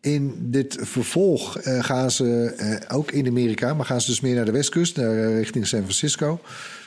[0.00, 2.54] In dit vervolg gaan ze
[2.92, 6.40] ook in Amerika, maar gaan ze dus meer naar de westkust, naar, richting San Francisco.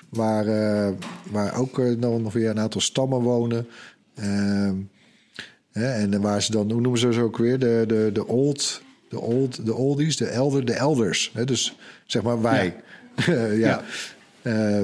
[0.10, 0.46] Waar,
[1.32, 3.68] waar ook nog weer een aantal stammen wonen.
[4.16, 4.76] Ehm,
[5.72, 7.60] en waar ze dan, hoe noemen ze ze ook weer?
[7.60, 8.82] De, de, de old,
[9.12, 11.32] de old, de oldies, de elder, de elders.
[11.34, 12.76] Hè, dus zeg maar wij.
[13.26, 13.46] Ja.
[13.46, 13.84] ja.
[14.42, 14.84] Eh,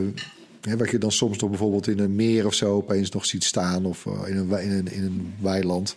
[0.62, 3.44] hè, wat je dan soms nog bijvoorbeeld in een meer of zo opeens nog ziet
[3.44, 3.86] staan.
[3.86, 5.96] Of eh, in, een, in, een, in een weiland.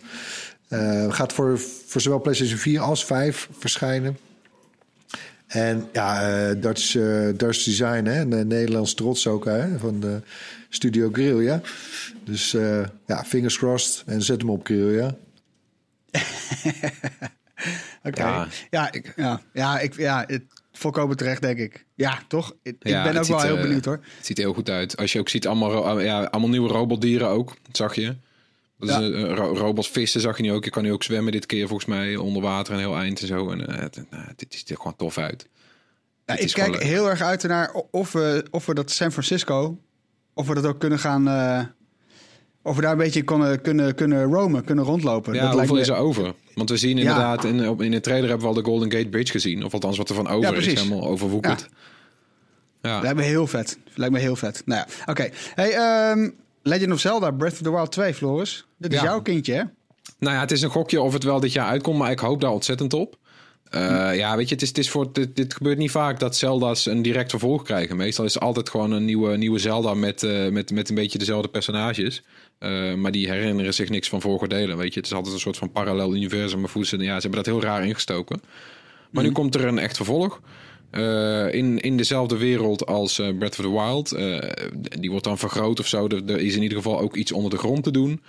[0.71, 4.17] Eh, gaat voor, voor zowel PlayStation 4 als 5 verschijnen.
[5.47, 10.21] En ja, eh Dutch, eh, Dutch Design, hè, eh, Nederlands trots ook hè, van de
[10.69, 11.61] Studio Guerrilla.
[12.23, 12.51] Dus
[13.05, 15.15] ja, fingers crossed en zet hem op Guerrilla.
[18.03, 18.21] Oké.
[18.21, 21.85] Ja, Ja, ik, ja, ja, ik, ja, het, volkomen terecht, denk ik.
[21.95, 22.55] Ja, toch?
[22.63, 23.99] Ik, Ja, ben ook wel ziet, heel eh, benieuwd, hoor.
[24.17, 24.97] Het ziet er heel goed uit.
[24.97, 27.47] Als je ook ziet, allemaal, ja, allemaal nieuwe robotdieren ook.
[27.67, 28.15] Dat zag je.
[28.77, 28.97] Dat Ja.
[29.01, 30.63] een, een ro- robotvissen zag je nu ook.
[30.63, 33.27] Je kan nu ook zwemmen dit keer volgens mij onder water een heel eind en
[33.27, 33.49] zo.
[33.51, 35.47] En het, nou, dit ziet er gewoon tof uit.
[36.25, 39.79] Ja, ik kijk heel erg uit naar of we, of we dat San Francisco,
[40.33, 41.27] of we dat ook kunnen gaan,
[42.61, 45.33] of we daar een beetje kunnen, kunnen, kunnen roamen, kunnen rondlopen.
[45.33, 46.33] Ja, dat hoeveel me, is er over?
[46.53, 49.31] Want we zien inderdaad, in, in de trailer hebben we al de Golden Gate Bridge
[49.31, 49.65] gezien.
[49.65, 51.69] Of althans wat er van over Ja, is, helemaal overwoekerd.
[52.81, 53.01] Ja.
[53.01, 53.77] lijkt me heel vet.
[53.93, 54.61] Lijkt me heel vet.
[54.65, 55.29] Nou ja, oké.
[55.55, 56.29] Hey, ehm,
[56.63, 58.65] Legend of Zelda, Breath of the Wild 2, Floris.
[58.77, 59.63] Dit is jouw kindje, hè?
[60.19, 62.41] Nou ja, het is een gokje of het wel dit jaar uitkomt, maar ik hoop
[62.41, 63.17] daar ontzettend op.
[63.69, 66.35] Eh, Ja, weet je, het is, het is voor, dit, dit gebeurt niet vaak dat
[66.35, 67.95] Zelda's een direct vervolg krijgen.
[67.95, 71.17] Meestal is het altijd gewoon een nieuwe, nieuwe Zelda met, eh, met, met een beetje
[71.17, 72.23] dezelfde personages.
[72.61, 74.99] Eh, maar die herinneren zich niks van vorige delen, weet je.
[74.99, 76.59] Het is altijd een soort van parallel universum.
[76.59, 78.41] Maar voelen ze, ja, ze hebben dat heel raar ingestoken.
[79.11, 80.41] Maar nu komt er een echt vervolg.
[80.91, 84.09] Eh, in, in dezelfde wereld als eh, Breath of the Wild.
[85.01, 86.07] Die wordt dan vergroot of zo.
[86.07, 88.21] Er, er is in ieder geval ook iets onder de grond te doen.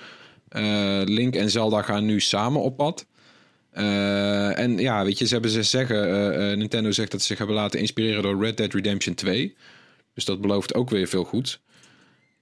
[1.05, 3.07] Link en Zelda gaan nu samen op pad.
[3.73, 6.59] En ja, weet je, ze hebben ze zeggen.
[6.59, 9.57] Nintendo zegt dat ze zich hebben laten inspireren door Red Dead Redemption 2.
[10.15, 11.61] Dus dat belooft ook weer veel goeds.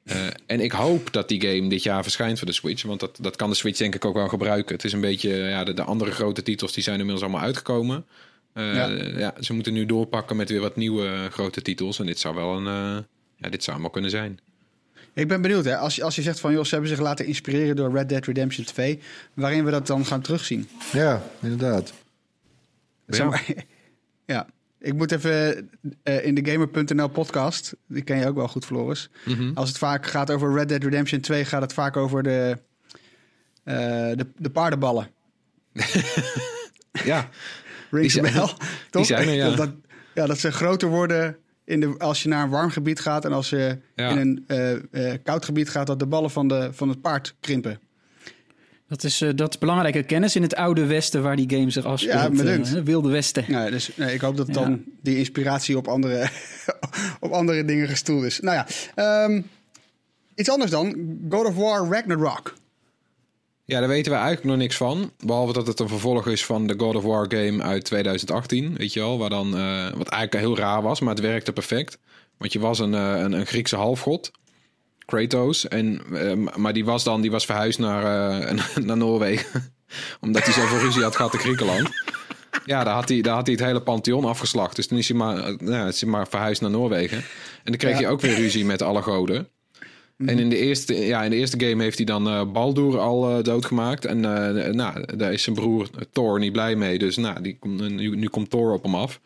[0.05, 2.83] Eh, en ik hoop dat die game dit jaar verschijnt voor de Switch.
[2.83, 4.75] Want dat, dat kan de Switch denk ik ook wel gebruiken.
[4.75, 8.05] Het is een beetje, ja, de, de andere grote titels die zijn inmiddels allemaal uitgekomen.
[8.53, 8.87] Eh, Ja.
[9.19, 9.35] ja.
[9.41, 11.99] ze moeten nu doorpakken met weer wat nieuwe eh, grote titels.
[11.99, 13.03] En dit zou wel een, eh,
[13.37, 14.39] ja, dit zou wel kunnen zijn.
[15.15, 15.77] Ik ben benieuwd, hè?
[15.77, 18.25] Als, je, als je zegt van, joh, ze hebben zich laten inspireren door Red Dead
[18.25, 18.99] Redemption 2,
[19.35, 20.69] waarin we dat dan gaan terugzien.
[20.93, 21.93] Ja, inderdaad.
[24.27, 24.47] Ja,
[24.81, 25.71] ik moet even
[26.03, 29.11] eh, in de Gamer.nl podcast, die ken je ook wel goed, Floris.
[29.25, 29.51] Mhm.
[29.55, 32.59] Als het vaak gaat over Red Dead Redemption 2, gaat het vaak over de,
[33.65, 33.75] eh,
[34.17, 35.09] de, de paardenballen.
[37.05, 37.29] Ja,
[37.91, 38.49] Rings Die bell,
[38.91, 39.07] toch?
[39.07, 39.47] zijn er, ja.
[39.49, 39.75] Dat, dat-
[40.15, 43.33] ja, dat ze groter worden in de, als je naar een warm gebied gaat en
[43.33, 44.09] als je Ja.
[44.11, 47.81] in een eh, koud gebied gaat, dat de ballen van, de, van het paard krimpen.
[48.91, 51.85] Dat is, eh, dat is belangrijke kennis in het oude Westen waar die game zich
[51.85, 52.39] afspeelt.
[52.39, 53.45] Ja, eh, Wilde Westen.
[53.49, 54.53] Ja, dus nee, ik hoop dat Ja.
[54.53, 56.29] dan die inspiratie op andere,
[57.21, 58.41] op andere dingen gestoeld is.
[58.41, 59.43] Nou ja, ehm,
[60.35, 61.17] iets anders dan.
[61.31, 62.55] God of War Ragnarok.
[63.65, 65.13] Ja, daar weten we eigenlijk nog niks van.
[65.25, 68.75] Behalve dat het een vervolg is van de God of War game uit 2018.
[68.77, 71.99] Weet je wel, waar dan, eh, wat eigenlijk heel raar was, maar het werkte perfect.
[72.37, 74.31] Want je was een, eh, een, een Griekse halfgod,
[75.11, 75.69] Kratos.
[75.69, 79.73] En, eh, maar die was dan die was verhuisd naar, eh, naar Noorwegen.
[80.21, 81.89] Omdat hij zoveel ruzie had gehad in Griekenland.
[82.65, 84.77] Ja, daar had, hij, daar had hij het hele pantheon afgeslacht.
[84.77, 87.17] Dus toen is hij maar, eh, nou is hij maar verhuisd naar Noorwegen.
[87.19, 87.25] En
[87.65, 89.49] dan kreeg hij ook weer ruzie met alle goden.
[90.27, 93.31] En in de, eerste, ja, in de eerste game heeft hij dan eh Baldur al
[93.37, 94.05] eh, doodgemaakt.
[94.05, 94.21] En
[94.77, 96.99] nou, daar is zijn broer Thor niet blij mee.
[96.99, 99.21] Dus nou, die, komt- nu, nu komt Thor op hem af.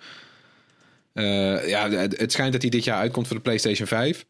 [1.66, 4.26] Ja, het, het schijnt dat hij dit jaar uitkomt voor de PlayStation 5.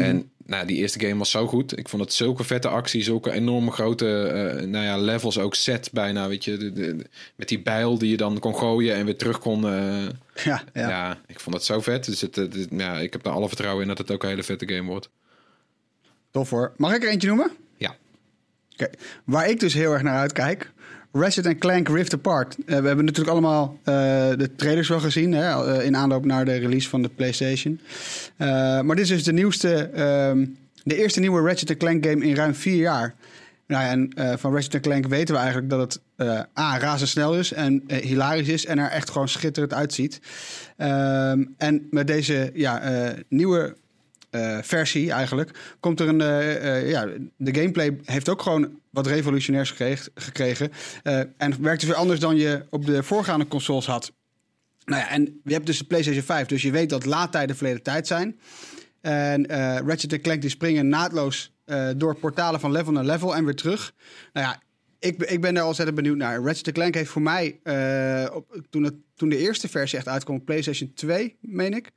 [0.00, 1.78] En nou, die eerste game was zo goed.
[1.78, 5.88] Ik vond het zulke vette actie, zulke enorme grote eh, nou ja, levels ook set
[5.92, 6.28] bijna.
[6.28, 9.38] Weet je, de, de- met die bijl die je dan kon gooien en weer terug
[9.38, 9.66] kon.
[9.68, 10.02] eh,
[10.44, 10.88] Ja, ja.
[10.88, 11.20] ja.
[11.26, 12.04] ik vond het zo vet.
[12.04, 14.42] Dus het, het- ja, ik heb er alle vertrouwen in dat het ook een hele
[14.42, 15.08] vette game wordt.
[16.30, 16.72] tof hoor.
[16.76, 17.50] Mag ik er eentje noemen?
[17.76, 17.96] Ja.
[18.72, 18.90] Oké.
[19.24, 20.70] Waar ik dus heel erg naar uitkijk.
[21.12, 22.56] Ratchet Clank Rift Apart.
[22.58, 23.94] Eh, we hebben natuurlijk allemaal eh,
[24.36, 25.32] de trailers wel gezien.
[25.32, 27.80] Hè, eh, in aanloop naar de release van de PlayStation.
[28.36, 29.74] Maar dit is dus de nieuwste.
[29.74, 30.46] ehm,
[30.84, 33.14] de eerste nieuwe Ratchet Clank game in ruim vier jaar.
[33.66, 36.00] Nou ja, en van Ratchet Clank weten we eigenlijk dat het
[36.58, 40.20] A, razendsnel is en hilarisch is en er echt gewoon schitterend uitziet.
[40.76, 42.82] Ehm, en met deze ja,
[43.28, 43.76] nieuwe
[44.62, 46.88] versie eigenlijk komt er een...
[46.88, 49.74] ja, de gameplay heeft ook gewoon wat revolutionairs
[50.14, 50.70] gekregen.
[51.02, 54.12] eh, en werkt dus weer anders dan je op de voorgaande consoles had.
[54.84, 57.82] Nou ja, en je hebt dus de PlayStation 5, dus je weet dat laadtijden verleden
[57.82, 58.40] tijd zijn.
[59.00, 63.44] En eh Ratchet Clank die springen naadloos eh, door portalen van level naar level en
[63.44, 63.94] weer terug.
[64.32, 64.62] Nou ja,
[64.98, 66.42] ik, ik ben daar ontzettend benieuwd naar.
[66.42, 67.60] Ratchet Clank heeft voor mij,
[68.32, 71.90] op, toen, het, toen de eerste versie echt uitkwam PlayStation 2, meen ik...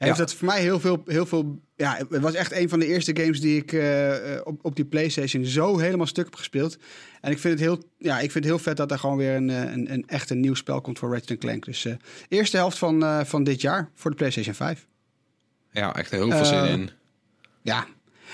[0.00, 0.22] Heeft Ja.
[0.24, 1.60] dat voor mij heel veel, heel veel...
[1.76, 4.76] Ja, het was echt een van de eerste games die ik eh, eh, op, op
[4.76, 6.76] die PlayStation zo helemaal stuk heb gespeeld.
[7.20, 9.34] En ik vind het heel, ja, ik vind het heel vet dat er gewoon weer
[9.34, 11.64] een, eh, een, een echt een nieuw spel komt voor Ratchet Clank.
[11.64, 11.94] Dus eh
[12.28, 14.86] eerste helft van, van dit jaar voor de PlayStation 5.
[15.72, 16.90] Ja, echt heel veel zin in.
[17.62, 17.86] Ja,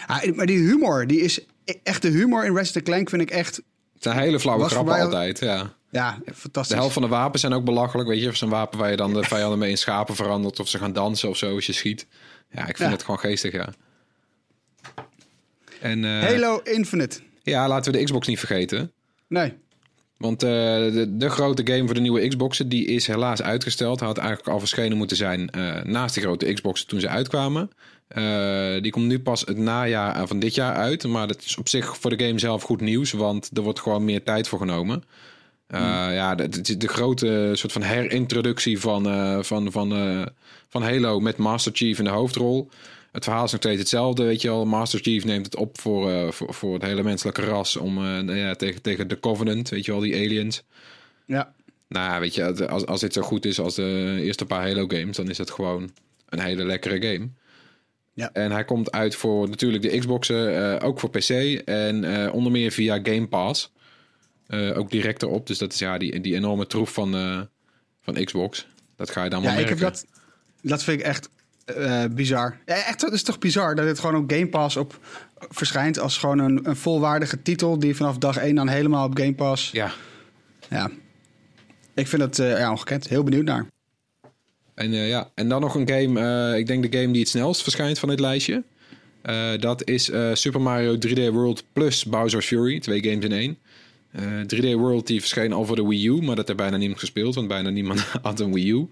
[0.06, 3.30] Ah, maar die humor, die is e- echt de humor in Ratchet Clank vind ik
[3.30, 5.74] echt, Het zijn hele flauwe grappen altijd, ja.
[5.96, 6.76] Ja, De fantastisch.
[6.76, 8.08] helft van de wapens zijn ook belachelijk.
[8.08, 10.60] Weet je, of zo'n wapen waar je dan de vijanden mee in schapen verandert.
[10.60, 12.06] Of ze gaan dansen of zo als je schiet.
[12.50, 12.90] Ja, ik vind Ja.
[12.90, 13.68] het gewoon geestig, ja.
[15.80, 17.20] En eh, Halo Infinite.
[17.42, 18.92] ja, laten we de Xbox niet vergeten.
[19.28, 19.52] Nee,
[20.16, 24.00] Want eh, de, de grote game voor de nieuwe Xboxen, die is helaas uitgesteld.
[24.00, 27.70] Had eigenlijk al verschenen moeten zijn eh, naast de grote Xboxen toen ze uitkwamen.
[28.08, 31.06] Eh, die komt nu pas het najaar van dit jaar uit.
[31.06, 34.04] Maar dat is op zich voor de game zelf goed nieuws, want er wordt gewoon
[34.04, 35.02] meer tijd voor genomen.
[35.66, 35.80] Eh,
[36.14, 40.26] Ja, de, de, de grote soort van herintroductie van, eh, van, van, eh,
[40.68, 42.68] van Halo met Master Chief in de hoofdrol.
[43.12, 44.66] Het verhaal is nog steeds hetzelfde, weet je wel.
[44.66, 48.54] Master Chief neemt het op voor, voor, voor het hele menselijke ras om nou ja,
[48.54, 50.62] tegen, tegen de Covenant, weet je wel, die aliens.
[51.26, 51.54] ja.
[51.88, 55.16] Nou, weet je, als, als dit zo goed is als de eerste paar Halo games,
[55.16, 55.90] dan is het gewoon
[56.28, 57.28] een hele lekkere game.
[58.12, 58.30] Ja.
[58.32, 61.30] En hij komt uit voor natuurlijk de Xboxen, ook voor PC
[61.64, 63.72] en onder meer via Game Pass.
[64.46, 65.46] Eh, ook direct erop.
[65.46, 67.40] Dus dat is ja, die, die enorme troef van, eh,
[68.00, 68.66] van Xbox.
[68.96, 69.72] Dat ga je dan Ja, ik merken.
[69.72, 70.06] heb dat.
[70.62, 71.28] Dat vind ik echt
[71.64, 72.58] eh, bizar.
[72.66, 74.98] Ja, echt, het is toch bizar dat het gewoon op Game Pass op
[75.38, 79.34] verschijnt als gewoon een, een volwaardige titel die vanaf dag 1 dan helemaal op Game
[79.34, 79.70] Pass.
[79.70, 79.92] Ja,
[80.70, 80.90] Ja.
[81.94, 83.08] Ik vind het ja, ongekend.
[83.08, 83.66] Heel benieuwd naar.
[84.74, 87.98] En, ja, en dan nog een game, ik denk de game die het snelst verschijnt
[87.98, 88.64] van dit lijstje.
[89.58, 92.80] Dat is Super Mario 3D World plus Bowser's Fury.
[92.80, 93.58] Twee games in één.
[94.16, 97.00] Eh, 3D World die verscheen al voor de Wii U, maar dat heeft bijna niemand
[97.00, 98.88] gespeeld, want bijna niemand had een Wii U.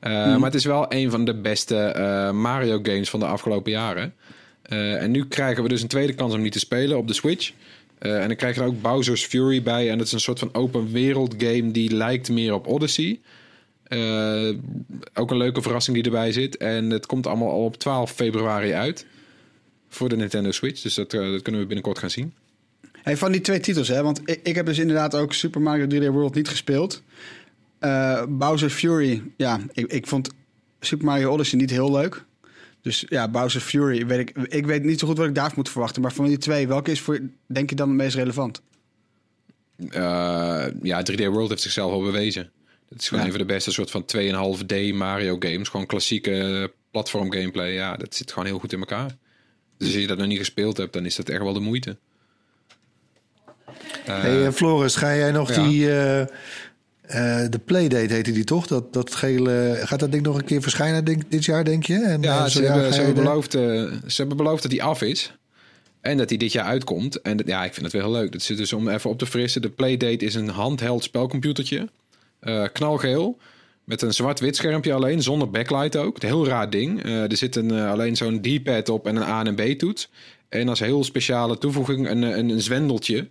[0.00, 3.72] Eh, Maar het is wel een van de beste eh, Mario games van de afgelopen
[3.72, 4.14] jaren.
[4.62, 7.14] Eh, en nu krijgen we dus een tweede kans om die te spelen op de
[7.14, 7.52] Switch.
[7.98, 9.90] Eh, en dan krijg je er ook Bowser's Fury bij.
[9.90, 13.20] En dat is een soort van open wereld game die lijkt meer op Odyssey.
[13.82, 14.48] Eh,
[15.14, 16.56] ook een leuke verrassing die erbij zit.
[16.56, 19.06] En het komt allemaal al op 12 februari uit.
[19.88, 20.82] Voor de Nintendo Switch.
[20.82, 22.32] Dus dat, eh, dat kunnen we binnenkort gaan zien.
[23.02, 24.02] Hey, van die twee titels, hè?
[24.02, 27.02] want ik, ik heb dus inderdaad ook Super Mario 3D World niet gespeeld.
[27.78, 30.30] Eh Bowser's Fury, ja, ik, ik vond
[30.80, 32.24] Super Mario Odyssey niet heel leuk.
[32.82, 35.68] Dus ja, Bowser's Fury, weet ik, ik weet niet zo goed wat ik daarvan moet
[35.68, 36.02] verwachten.
[36.02, 38.60] Maar van die twee, welke is voor, denk je dan het meest relevant?
[39.90, 42.50] Eh, ja, 3D World heeft zichzelf al bewezen.
[42.88, 43.30] Het is gewoon Ja.
[43.30, 45.68] een van de beste soort van 2,5D Mario games.
[45.68, 47.72] Gewoon klassieke platform gameplay.
[47.72, 49.16] Ja, dat zit gewoon heel goed in elkaar.
[49.76, 51.96] Dus als je dat nog niet gespeeld hebt, dan is dat echt wel de moeite.
[54.06, 55.62] Eh, hey, eh, Floris, ga jij nog ja.
[55.68, 55.86] die...
[55.88, 56.26] eh,
[57.50, 58.66] de Playdate heette die toch?
[58.66, 61.94] Dat, dat gele, gaat dat ding nog een keer verschijnen denk, dit jaar, denk je?
[62.02, 65.32] En, Ja, ze, hebben, ze, hebben beloofd, ze hebben beloofd dat die af is.
[66.00, 67.20] En dat die dit jaar uitkomt.
[67.20, 68.32] En dat- ja, ik vind het wel heel leuk.
[68.32, 69.62] Dat zit dus om even op te frissen.
[69.62, 71.88] De Playdate is een handheld spelcomputertje.
[72.72, 73.38] Knalgeel.
[73.84, 76.22] Met een zwart-wit schermpje alleen, zonder backlight ook.
[76.22, 77.04] Een heel raar ding.
[77.04, 80.10] Er zit een, alleen zo'n D-pad op en een A- en B-toets.
[80.48, 83.28] En als heel speciale toevoeging een, een, een zwendeltje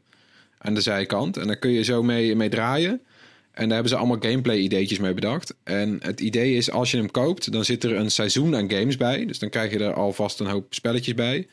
[0.59, 1.37] aan de zijkant.
[1.37, 3.01] En daar kun je zo mee, mee draaien.
[3.51, 5.55] En daar hebben ze allemaal gameplay-ideetjes mee bedacht.
[5.63, 8.97] En het idee is, als je hem koopt, dan zit er een seizoen aan games
[8.97, 9.25] bij.
[9.25, 11.47] Dus dan krijg je er alvast een hoop spelletjes bij.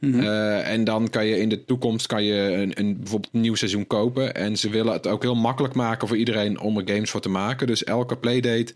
[0.00, 3.54] Eh, en dan kan je in de toekomst kan je een, een, bijvoorbeeld een nieuw
[3.54, 4.34] seizoen kopen.
[4.34, 7.28] En ze willen het ook heel makkelijk maken voor iedereen om er games voor te
[7.28, 7.66] maken.
[7.66, 8.74] Dus elke playdate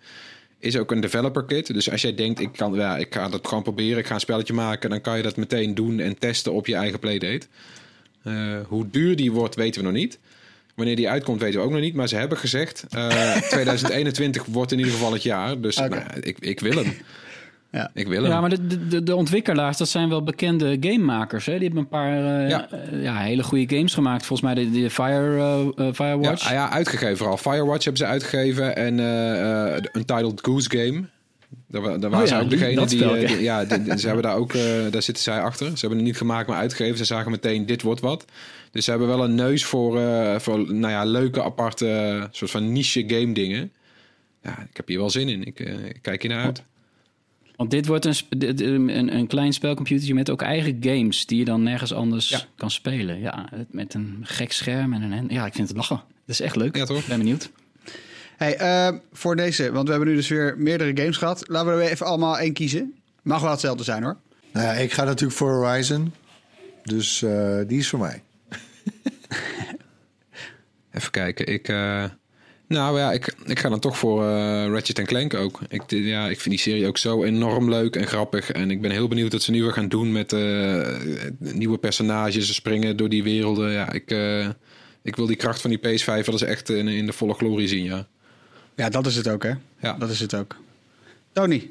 [0.58, 1.74] is ook een developer kit.
[1.74, 4.20] Dus als jij denkt, ik, kan, ja, ik ga dat gewoon proberen, ik ga een
[4.20, 7.46] spelletje maken, dan kan je dat meteen doen en testen op je eigen playdate.
[8.22, 8.34] Eh,
[8.68, 10.18] hoe duur die wordt, weten we nog niet.
[10.74, 11.94] Wanneer die uitkomt, weten we ook nog niet.
[11.94, 15.60] Maar ze hebben gezegd, eh 2021 wordt in ieder geval het jaar.
[15.60, 16.92] Dus nou, ik, ik wil hem.
[17.72, 17.90] Ja.
[17.94, 18.30] Ik wil hem.
[18.32, 21.46] Ja, maar de, de, de ontwikkelaars, dat zijn wel bekende gamemakers.
[21.46, 21.52] Hè?
[21.52, 22.68] Die hebben een paar eh, Ja.
[22.70, 24.26] eh, ja, hele goede games gemaakt.
[24.26, 26.46] Volgens mij de, de Fire, eh, eh, Ja, Firewatch.
[26.46, 27.36] ah ja, uitgegeven vooral.
[27.36, 31.02] Firewatch hebben ze uitgegeven en eh eh, de Untitled Goose Game.
[31.68, 33.28] Daar, daar waren Oh ze ja, ook degene dat die, spel, eh, ja.
[33.28, 35.66] die- ja, die- ze hebben daar ook, eh, daar zitten zij achter.
[35.66, 36.98] Ze hebben het niet gemaakt, maar uitgegeven.
[36.98, 38.24] Ze zagen meteen, dit wordt wat.
[38.70, 42.72] Dus ze hebben wel een neus voor, eh, voor nou ja, leuke, aparte, soort van
[42.72, 43.72] niche game dingen.
[44.42, 45.44] Ja, ik heb hier wel zin in.
[45.44, 46.62] Ik, ik kijk hier naar uit.
[47.56, 48.16] Want dit wordt een,
[48.96, 51.26] een, een klein spelcomputertje met ook eigen games...
[51.26, 52.40] die je dan nergens anders Ja.
[52.56, 53.20] kan spelen.
[53.20, 55.28] Ja, met een gek scherm en een...
[55.28, 55.96] Ja, ik vind het lachen.
[55.96, 56.76] Dat is echt leuk.
[56.76, 57.06] Ja, toch?
[57.06, 57.50] Ben benieuwd.
[58.40, 61.44] Hey, eh, voor deze, want we hebben nu dus weer meerdere games gehad.
[61.48, 62.94] Laten we er weer even allemaal één kiezen.
[63.22, 64.16] Mag wel hetzelfde zijn hoor.
[64.52, 66.14] Nou ja, ik ga natuurlijk voor Horizon.
[66.82, 68.22] Dus eh, die is voor mij.
[70.92, 71.46] Even kijken.
[71.46, 72.04] Ik, eh,
[72.68, 75.60] nou ja, ik, ik ga dan toch voor eh Ratchet Clank ook.
[75.68, 78.50] Ik, ja, ik vind die serie ook zo enorm leuk en grappig.
[78.50, 80.98] En ik ben heel benieuwd wat ze nu weer gaan doen met eh,
[81.38, 82.54] nieuwe personages.
[82.54, 83.70] Springen door die werelden.
[83.70, 84.48] Ja, ik, eh,
[85.02, 87.68] ik wil die kracht van die PS5 wel eens echt in, in de volle glorie
[87.68, 88.08] zien, ja.
[88.74, 89.52] Ja, dat is het ook hè.
[89.80, 89.92] Ja.
[89.98, 90.56] Dat is het ook.
[91.32, 91.70] Tony.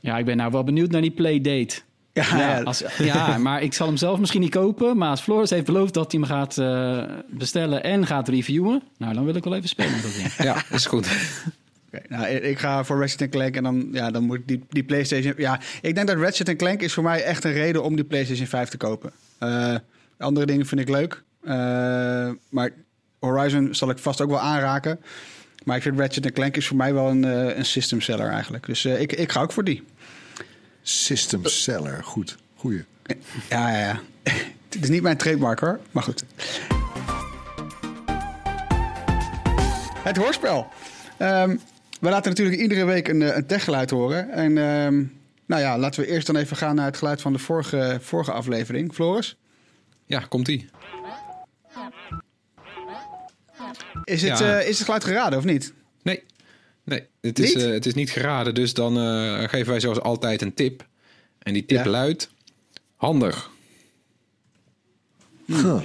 [0.00, 1.80] Ja, ik ben nou wel benieuwd naar die playdate.
[2.12, 2.62] Ja, Ja, ja.
[2.62, 4.96] als, ja, maar ik zal hem zelf misschien niet kopen.
[4.96, 8.82] Maar als Floris heeft beloofd dat hij hem gaat eh, bestellen en gaat reviewen...
[8.98, 10.32] nou, dan wil ik wel even spelen met dat ding.
[10.36, 11.06] Ja, is goed.
[11.86, 14.84] Oké, nou, ik ga voor Ratchet Clank en dan, ja, dan moet ik die, die
[14.84, 15.34] PlayStation.
[15.36, 18.46] Ja, ik denk dat Ratchet Clank is voor mij echt een reden om die PlayStation
[18.46, 19.12] 5 te kopen.
[19.38, 19.74] Eh,
[20.18, 21.22] andere dingen vind ik leuk.
[21.42, 22.70] Eh, maar
[23.18, 25.00] Horizon zal ik vast ook wel aanraken.
[25.64, 28.66] Maar ik vind Ratchet Clank is voor mij wel een, eh, een system seller eigenlijk.
[28.66, 29.82] Dus eh, ik, ik ga ook voor die.
[30.82, 32.04] System Seller.
[32.04, 32.36] Goed.
[32.56, 32.84] Goeie.
[33.48, 34.00] Ja, ja, ja.
[34.68, 36.24] Het is niet mijn trademark hoor, maar goed.
[40.02, 40.68] Het hoorspel.
[41.16, 41.56] Ehm,
[42.00, 44.30] we laten natuurlijk iedere week een, eh, een techgeluid horen.
[44.30, 45.04] En ehm,
[45.46, 48.32] nou ja, laten we eerst dan even gaan naar het geluid van de vorige, vorige
[48.32, 48.94] aflevering.
[48.94, 49.36] Floris,
[50.06, 50.68] Ja, komt-ie.
[54.04, 54.58] Is het, Ja.
[54.58, 55.72] eh, is het geluid geraden of niet?
[56.02, 56.22] Nee,
[56.84, 57.64] nee het, is, Niet?
[57.64, 58.54] eh, het is niet geraden.
[58.54, 60.86] Dus dan eh, geven wij zoals altijd een tip.
[61.38, 61.90] En die tip Ja.
[61.90, 62.30] luidt...
[62.96, 63.50] Handig.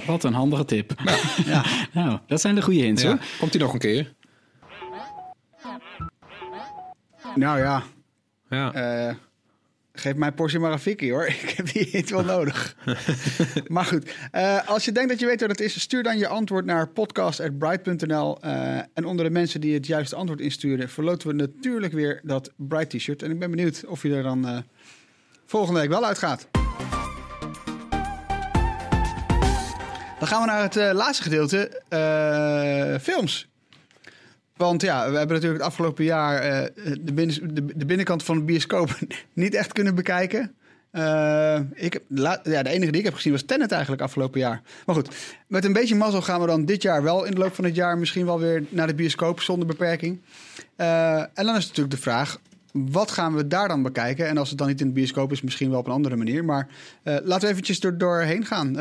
[0.06, 0.92] Wat een handige tip.
[1.46, 1.64] Ja.
[1.92, 3.18] nou, dat zijn de goede hints Ja, hoor.
[3.38, 4.14] komt die nog een keer?
[7.34, 7.82] Nou ja,
[8.50, 8.72] Ja.
[9.98, 10.32] Geef maar
[10.72, 11.26] een fikkie hoor.
[11.42, 12.76] Ik heb die niet wel nodig.
[13.68, 16.28] maar goed, eh, als je denkt dat je weet wat het is, stuur dan je
[16.28, 18.40] antwoord naar podcast.bright.nl.
[18.40, 22.52] Eh, en onder de mensen die het juiste antwoord insturen, verloten we natuurlijk weer dat
[22.56, 23.22] Bright t-shirt.
[23.22, 24.58] En ik ben benieuwd of je er dan eh,
[25.46, 26.48] volgende week wel uitgaat.
[30.18, 31.82] Dan gaan we naar het laatste gedeelte,
[33.02, 33.48] films.
[34.58, 38.44] Want ja, we hebben natuurlijk het afgelopen jaar eh, de, binnen, de, binnenkant van de
[38.44, 38.98] bioscoop
[39.32, 40.54] niet echt kunnen bekijken.
[40.90, 44.62] Eh, ik ja, de enige die ik heb gezien was Tenet eigenlijk afgelopen jaar.
[44.86, 45.08] Maar goed,
[45.46, 47.74] met een beetje mazzel gaan we dan dit jaar wel in de loop van het
[47.74, 50.20] jaar misschien wel weer naar de bioscoop zonder beperking.
[50.76, 52.40] Eh, en dan is natuurlijk de vraag,
[52.72, 54.28] wat gaan we daar dan bekijken?
[54.28, 56.44] En als het dan niet in de bioscoop is, misschien wel op een andere manier.
[56.44, 56.68] Maar
[57.02, 58.76] laten we eventjes er doorheen gaan.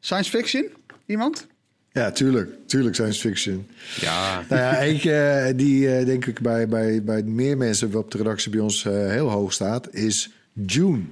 [0.00, 0.66] Science fiction?
[1.06, 1.46] Iemand?
[1.94, 2.50] Ja, tuurlijk.
[2.66, 3.66] Tuurlijk science fiction.
[4.00, 8.18] Ja, Nou ja, eentje die eh, denk ik bij, bij, bij meer mensen op de
[8.18, 11.02] redactie bij ons eh, heel hoog staat, is June.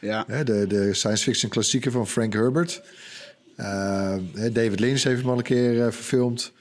[0.00, 0.24] Ja.
[0.44, 2.82] De, de science fiction klassieker van Frank Herbert.
[3.56, 4.16] Eh,
[4.52, 6.52] David Lynch heeft hem al een keer eh, verfilmd.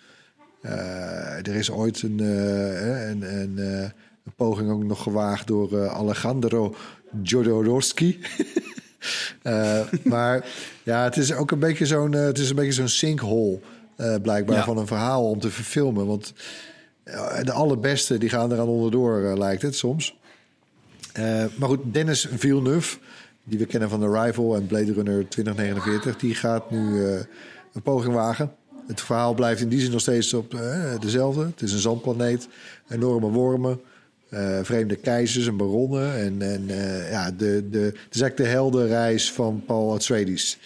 [0.61, 3.89] Eh, er is ooit een, eh, een, een, eh,
[4.25, 6.75] een poging ook nog gewaagd door eh, Alejandro
[7.23, 8.17] Jodorowsky.
[9.41, 10.45] Eh, maar
[10.83, 13.59] ja, het is ook een beetje zo'n eh, het is een beetje zo'n sinkhole
[13.95, 14.63] eh, blijkbaar Ja.
[14.63, 16.05] van een verhaal om te verfilmen.
[16.05, 16.33] Want
[17.43, 20.17] de allerbeste die gaan eraan onderdoor, lijkt het soms.
[21.57, 22.97] Maar goed, Dennis Villeneuve,
[23.43, 27.03] die we kennen van The Rival en Blade Runner 2049, die gaat nu
[27.73, 28.51] een poging wagen.
[28.87, 30.55] Het verhaal blijft in die zin nog steeds op
[30.99, 31.45] dezelfde.
[31.45, 32.47] Het is een zandplaneet,
[32.89, 33.81] enorme wormen,
[34.31, 36.15] eh, vreemde keizers en baronnen.
[36.15, 40.57] En, en eh, ja, de, de, het is eigenlijk de heldenreis van Paul Atreides.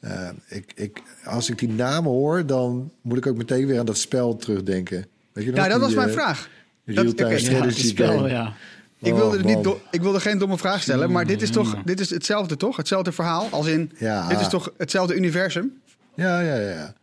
[0.00, 3.86] Eh, ik, ik, als ik die namen hoor, dan moet ik ook meteen weer aan
[3.86, 5.06] dat spel terugdenken.
[5.32, 5.58] Weet je nog?
[5.60, 6.48] Ja, dat Die, was mijn vraag.
[6.84, 8.28] Dat- Real-time Ja, strategy het spel, game.
[8.28, 8.52] ja.
[8.98, 11.82] Ik Oh, wilde, niet do- ik wilde geen domme vraag stellen, maar dit is toch
[11.84, 12.76] dit is hetzelfde, toch?
[12.76, 13.48] Hetzelfde verhaal.
[13.50, 14.28] Als in, Ja.
[14.28, 15.80] dit is toch hetzelfde universum?
[16.14, 16.94] Ja, ja, ja.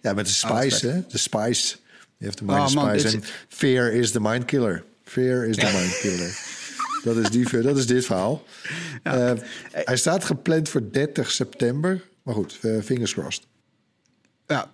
[0.00, 1.00] Ja, met de spice, hè?
[1.08, 1.76] De spice.
[2.16, 3.16] Je heeft de mind Oh, man, spice.
[3.16, 4.84] En fear is the mind killer.
[5.04, 6.52] Fear is the mind killer.
[7.04, 8.44] Dat is, die, dat is dit verhaal.
[9.02, 9.32] Eh,
[9.70, 12.02] hij staat gepland voor 30 september.
[12.22, 13.46] Maar goed, eh, fingers crossed.
[14.46, 14.70] Ja.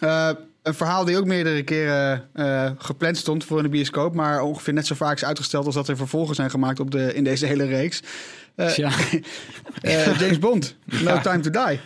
[0.00, 0.30] Eh,
[0.62, 4.72] een verhaal die ook meerdere keren eh, gepland stond voor in de bioscoop, maar ongeveer
[4.72, 7.46] net zo vaak is uitgesteld als dat er vervolgen zijn gemaakt op de, in deze
[7.46, 8.02] hele reeks.
[8.54, 8.90] Eh, Ja.
[9.80, 11.80] eh, James Bond, No Time to Die.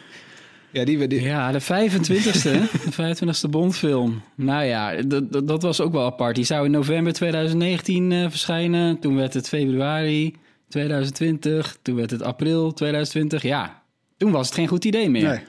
[0.72, 2.42] Ja die, die, Ja, de 25ste,
[2.84, 3.14] de
[3.46, 4.22] 25ste Bondfilm.
[4.34, 6.34] Nou ja, dat, dat, was ook wel apart.
[6.36, 8.98] Die zou in november 2019 eh, verschijnen.
[8.98, 10.34] Toen werd het februari
[10.68, 11.78] 2020.
[11.82, 13.42] Toen werd het april 2020.
[13.42, 13.82] Ja,
[14.16, 15.40] toen was het geen goed idee meer Nee.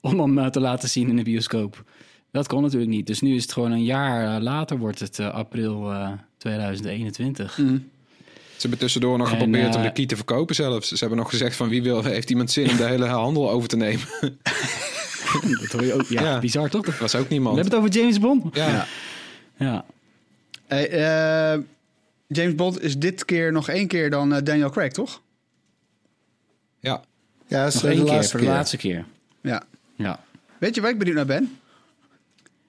[0.00, 1.84] om hem eh, te laten zien in de bioscoop.
[2.30, 3.06] Dat kon natuurlijk niet.
[3.06, 7.58] Dus nu is het gewoon een jaar eh, later, wordt het april eh, 2021.
[7.58, 7.78] Mhm.
[8.62, 10.88] Ze hebben tussendoor nog En, geprobeerd om eh, de key te verkopen zelfs.
[10.88, 13.68] Ze hebben nog gezegd van wie wil, heeft iemand zin om de hele handel over
[13.68, 14.06] te nemen.
[15.60, 16.02] Dat hoor je ook.
[16.06, 16.38] Ja, Ja.
[16.38, 16.84] bizar toch?
[16.84, 17.56] Dat was ook We niemand.
[17.56, 18.56] hebben het over James Bond.
[18.56, 18.68] Ja.
[18.68, 18.86] Ja.
[19.56, 19.84] Ja.
[20.66, 21.60] Hey, eh,
[22.26, 25.20] James Bond is dit keer nog één keer dan eh, Daniel Craig, toch?
[26.80, 27.02] ja.
[27.46, 28.54] Ja, dat is Nog de één keer, laatste voor de keer.
[28.54, 29.04] laatste keer.
[29.42, 29.62] Ja.
[29.96, 30.20] Ja.
[30.58, 31.58] Weet je waar ik benieuwd naar ben?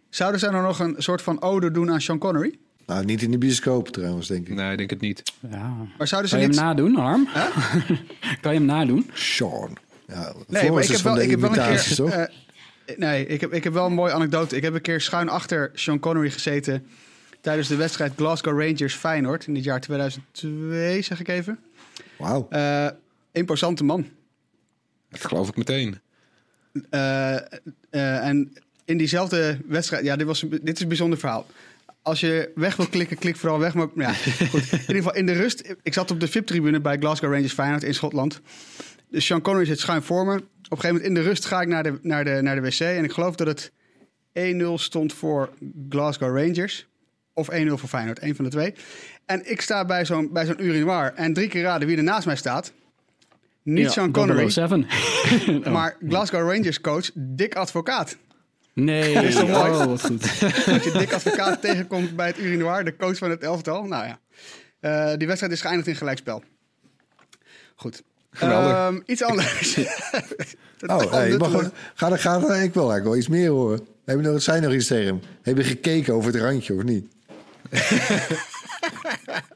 [0.09, 2.57] Zouden zij nou nog een soort van ode doen aan Sean Connery?
[2.85, 4.55] Nou, niet in de bioscoop trouwens, denk ik.
[4.55, 5.23] Nee, ik denk het niet.
[5.49, 5.75] ja.
[5.97, 7.27] Maar zouden ze Kan je hem nadoen, Harm?
[8.41, 9.09] kan je hem nadoen?
[9.13, 9.77] Sean.
[10.07, 11.95] Ja, Nee, maar ik is heb van wel, de ik heb wel een keer...
[11.95, 12.09] toch?
[12.09, 14.55] eh, nee, ik heb, ik heb wel een mooie anekdote.
[14.55, 16.85] Ik heb een keer schuin achter Sean Connery gezeten...
[17.41, 19.47] tijdens de wedstrijd Glasgow Rangers-Feyenoord...
[19.47, 21.59] in het jaar 2002, zeg ik even.
[22.17, 22.47] Wauw.
[22.49, 22.87] Eh
[23.33, 24.09] imposante man.
[25.09, 25.99] Dat geloof ik meteen.
[26.89, 28.53] Eh, eh, en
[28.85, 31.45] in diezelfde wedstrijd, ja, dit, was, dit is een bijzonder verhaal.
[32.03, 33.73] Als je weg wil klikken, klik vooral weg.
[33.73, 34.71] Maar ja, goed.
[34.71, 35.75] In ieder geval in de rust.
[35.83, 38.41] Ik zat op de VIP-tribune bij Glasgow Rangers Feyenoord in Schotland.
[39.09, 40.31] Dus Sean Connery zit schuin voor me.
[40.33, 42.61] Op een gegeven moment in de rust ga ik naar de, naar de, naar de
[42.61, 42.79] wc.
[42.79, 43.71] En ik geloof dat het
[44.39, 45.49] 1-0 stond voor
[45.89, 46.87] Glasgow Rangers.
[47.33, 48.73] Of 1-0 voor Feyenoord, één van de twee.
[49.25, 51.13] En ik sta bij zo'n, bij zo'n urinoir.
[51.13, 52.73] En drie keer raden wie er naast mij staat.
[53.63, 54.87] Niet Ja, Sean Connery, 007.
[55.65, 55.73] Oh.
[55.73, 58.17] maar Glasgow Rangers coach Dick Advocaat.
[58.73, 59.13] Nee.
[59.13, 59.71] Is toch mooi?
[59.71, 60.21] Oh, wat goed.
[60.65, 63.83] Dat je Dick Advocaat tegenkomt bij het urinoir, de coach van het elftal.
[63.83, 64.19] Nou ja,
[64.79, 66.43] Eh, die wedstrijd is geëindigd in gelijkspel.
[67.75, 68.03] Goed.
[68.39, 69.77] Ehm, iets anders.
[70.87, 73.87] Oh, hey, je mag, ga, er- ga, er- ik wil eigenlijk wel iets meer horen.
[74.05, 75.19] Heb je nog, zijn nog iets tegen hem?
[75.41, 77.07] Heb je gekeken over het randje of niet?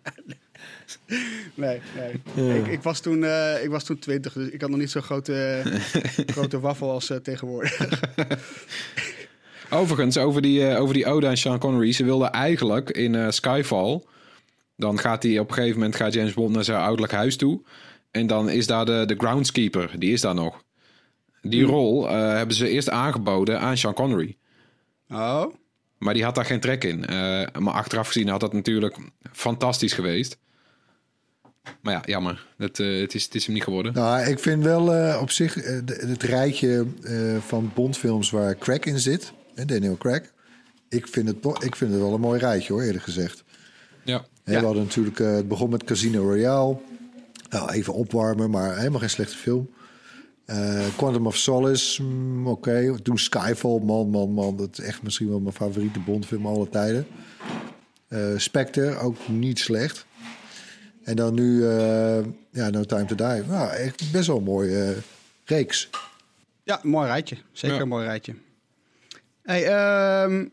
[1.55, 2.59] Nee, nee.
[2.59, 5.01] Ik, ik, was toen, eh, ik was toen 20, dus ik had nog niet zo'n
[5.01, 5.61] grote,
[6.35, 7.79] grote waffel als eh, tegenwoordig.
[9.69, 11.91] Overigens, over die, eh, over die ode aan Sean Connery.
[11.91, 14.01] Ze wilden eigenlijk in Skyfall...
[14.79, 17.61] Dan gaat hij op een gegeven moment gaat James Bond naar zijn ouderlijk huis toe.
[18.11, 20.63] En dan is daar de, de groundskeeper, die is daar nog.
[21.41, 24.37] Die rol eh, hebben ze eerst aangeboden aan Sean Connery.
[25.09, 25.45] Oh,
[25.97, 26.99] Maar die had daar geen trek in.
[27.59, 28.97] Maar achteraf gezien had dat natuurlijk
[29.31, 30.37] fantastisch geweest.
[31.81, 32.45] Maar ja, jammer.
[32.57, 33.93] Het, eh, het, is, het is hem niet geworden.
[33.93, 36.85] Nou, ik vind wel eh, op zich eh, het rijtje
[37.47, 39.33] van Bondfilms waar Craig in zit,
[39.65, 40.33] Daniel Craig.
[40.89, 43.43] Ik vind, het, wel- ik vind het wel een mooi rijtje hoor, eerlijk gezegd.
[44.03, 44.25] Ja.
[44.43, 46.77] We hadden natuurlijk, het begon met Casino Royale.
[47.49, 49.69] Nou, even opwarmen, maar helemaal geen slechte film.
[50.95, 52.95] Quantum of Solace, mm, oké.
[53.03, 54.57] Toen Skyfall, man, man, man.
[54.57, 57.07] Dat is echt misschien wel mijn favoriete Bondfilm alle tijden.
[58.37, 60.05] Spectre, ook niet slecht.
[61.07, 62.19] En dan nu, eh,
[62.51, 63.43] ja, No Time to Die.
[63.47, 64.97] Nou, echt best wel een mooie eh,
[65.45, 65.89] reeks.
[66.63, 67.37] ja, mooi rijtje.
[67.51, 67.81] Zeker Ja.
[67.81, 68.35] een mooi rijtje.
[69.43, 70.45] Hey, ehm,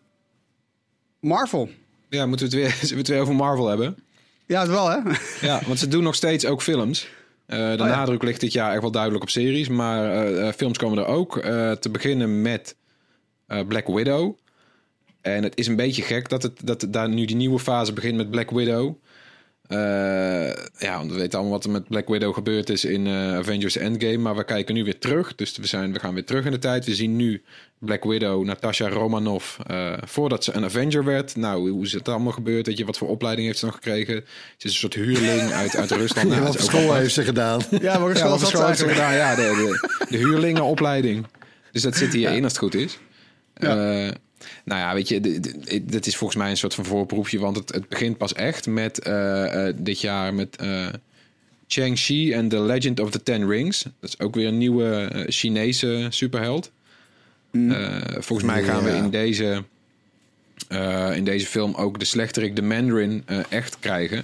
[1.20, 1.68] Marvel.
[2.08, 3.96] Ja, moeten we het weer, zullen we het weer over Marvel hebben?
[4.46, 4.98] Ja, het wel, hè?
[5.40, 7.08] Ja, want ze doen nog steeds ook films.
[7.46, 7.96] Eh, de ja.
[7.96, 9.68] nadruk ligt dit jaar echt wel duidelijk op series.
[9.68, 11.36] Maar films komen er ook.
[11.36, 12.76] Eh, te beginnen met
[13.46, 14.36] eh, Black Widow.
[15.20, 18.16] En het is een beetje gek dat, het, dat daar nu die nieuwe fase begint
[18.16, 18.94] met Black Widow.
[19.68, 19.78] Eh,
[20.78, 23.76] ja, want we weten allemaal wat er met Black Widow gebeurd is in eh, Avengers
[23.76, 24.16] Endgame.
[24.18, 25.34] Maar we kijken nu weer terug.
[25.34, 26.84] Dus we, zijn, we gaan weer terug in de tijd.
[26.86, 27.42] We zien nu
[27.78, 29.58] Black Widow, Natasha Romanoff.
[29.66, 31.36] eh, voordat ze een Avenger werd.
[31.36, 32.66] Nou, hoe is het allemaal gebeurd?
[32.66, 34.14] Weet je, wat voor opleiding heeft ze nog gekregen?
[34.56, 36.28] Ze is een soort huurling uit, uit Rusland.
[36.34, 37.60] Nou, wat school heeft ze gedaan?
[37.80, 39.14] Ja, maar Ja, wat school heeft ze gedaan?
[39.14, 41.26] Ja, de, de, de huurlingenopleiding.
[41.72, 42.98] Dus dat zit hierin als het goed is.
[43.56, 44.12] Ja.
[44.64, 47.38] Nou ja, weet je, d- d- dit is volgens mij een soort van voorproefje.
[47.38, 50.86] Want het, het begint pas echt met eh, eh, dit jaar met eh
[51.68, 53.82] Shang-Chi en The Legend of the Ten Rings.
[53.82, 56.70] Dat is ook weer een nieuwe Chinese superheld.
[57.52, 59.64] Eh, volgens mij gaan we in deze,
[61.14, 64.16] in deze film ook de slechterik, de Mandarin, echt krijgen.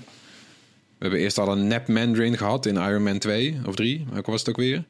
[0.99, 4.07] We hebben eerst al een nep Mandarin gehad in Iron Man 2 of 3.
[4.13, 4.85] Welke was het ook weer?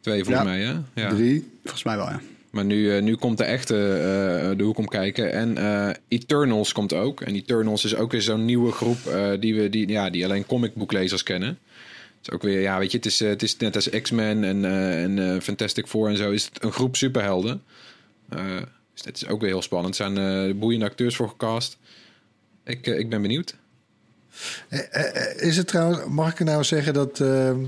[0.00, 0.50] Twee volgens Ja.
[0.52, 0.74] mij, hè?
[1.02, 1.08] Ja.
[1.14, 1.50] Drie.
[1.62, 2.20] Volgens mij wel, ja.
[2.52, 5.32] Maar nu, eh, nu komt de echte eh, de hoek om kijken.
[5.32, 7.20] En eh, Eternals komt ook.
[7.20, 10.46] En Eternals is ook weer zo'n nieuwe groep eh, die, we, die, ja, die alleen
[10.46, 11.48] comicboeklezers kennen.
[11.48, 14.44] Het is ook weer, ja, weet je, het is, eh, het is net als X-Men
[14.44, 16.30] en, eh, en eh, Fantastic Four en zo.
[16.30, 17.62] Is het een groep superhelden.
[18.28, 18.56] Eh,
[18.94, 19.98] dus dat is ook weer heel spannend.
[19.98, 21.78] Er zijn eh, boeiende acteurs voor gecast.
[22.64, 23.56] Ik, eh, ik ben benieuwd.
[24.68, 27.64] Eh, eh, eh, Is het trouwens, mag ik nou zeggen dat ehm,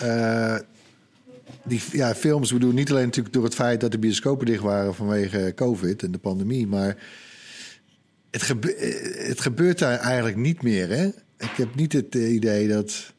[0.00, 0.56] eh,
[1.68, 4.62] die ja, films, we doen niet alleen natuurlijk door het feit dat de bioscopen dicht
[4.62, 6.96] waren vanwege COVID en de pandemie, maar
[8.30, 10.88] het, gebe- eh, het gebeurt daar eigenlijk niet meer.
[10.88, 11.06] Hè?
[11.38, 13.12] Ik heb niet het eh, idee dat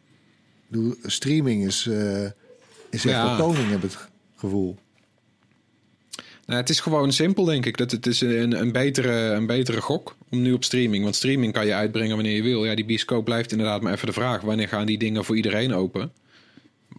[0.68, 2.24] bedoel, streaming is, eh
[2.89, 3.36] is echt Ja.
[3.38, 3.98] koning, heb ik het
[4.36, 4.78] gevoel.
[6.45, 7.78] Nou, het is gewoon simpel, denk ik.
[7.78, 11.04] Dat het is een, een, betere, een betere gok om nu op streaming.
[11.04, 12.66] Want streaming kan je uitbrengen wanneer je wil.
[12.66, 14.41] Ja, die bioscoop blijft inderdaad maar even de vraag.
[14.41, 16.12] Wanneer gaan die dingen voor iedereen open?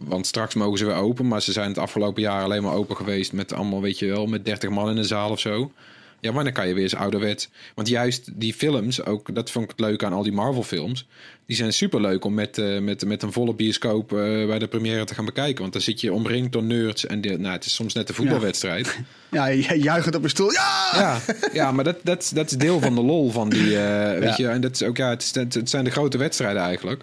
[0.01, 1.28] Want straks mogen ze weer open.
[1.28, 4.26] Maar ze zijn het afgelopen jaar alleen maar open geweest met allemaal, weet je wel,
[4.26, 5.72] met 30 man in de zaal of zo.
[6.20, 7.49] Ja, wanneer kan je weer eens ouderwets?
[7.74, 11.07] Want juist die films, ook dat vond ik het leuk aan al die Marvel films.
[11.46, 14.66] Die zijn super leuk om met, eh, met, met een volle bioscoop eh, bij de
[14.68, 15.61] première te gaan bekijken.
[15.61, 17.07] Want dan zit je omringd door nerds.
[17.07, 18.99] En de, nou, het is soms net een voetbalwedstrijd.
[19.30, 20.53] Ja, j- juichend op een stoel.
[20.53, 20.90] Ja!
[20.94, 21.20] Ja,
[21.53, 23.78] ja maar dat, dat, dat is deel van de lol van die.
[23.78, 26.18] eh, weet je, en dat is ook, ja, het, is, het, het zijn de grote
[26.18, 27.03] wedstrijden eigenlijk.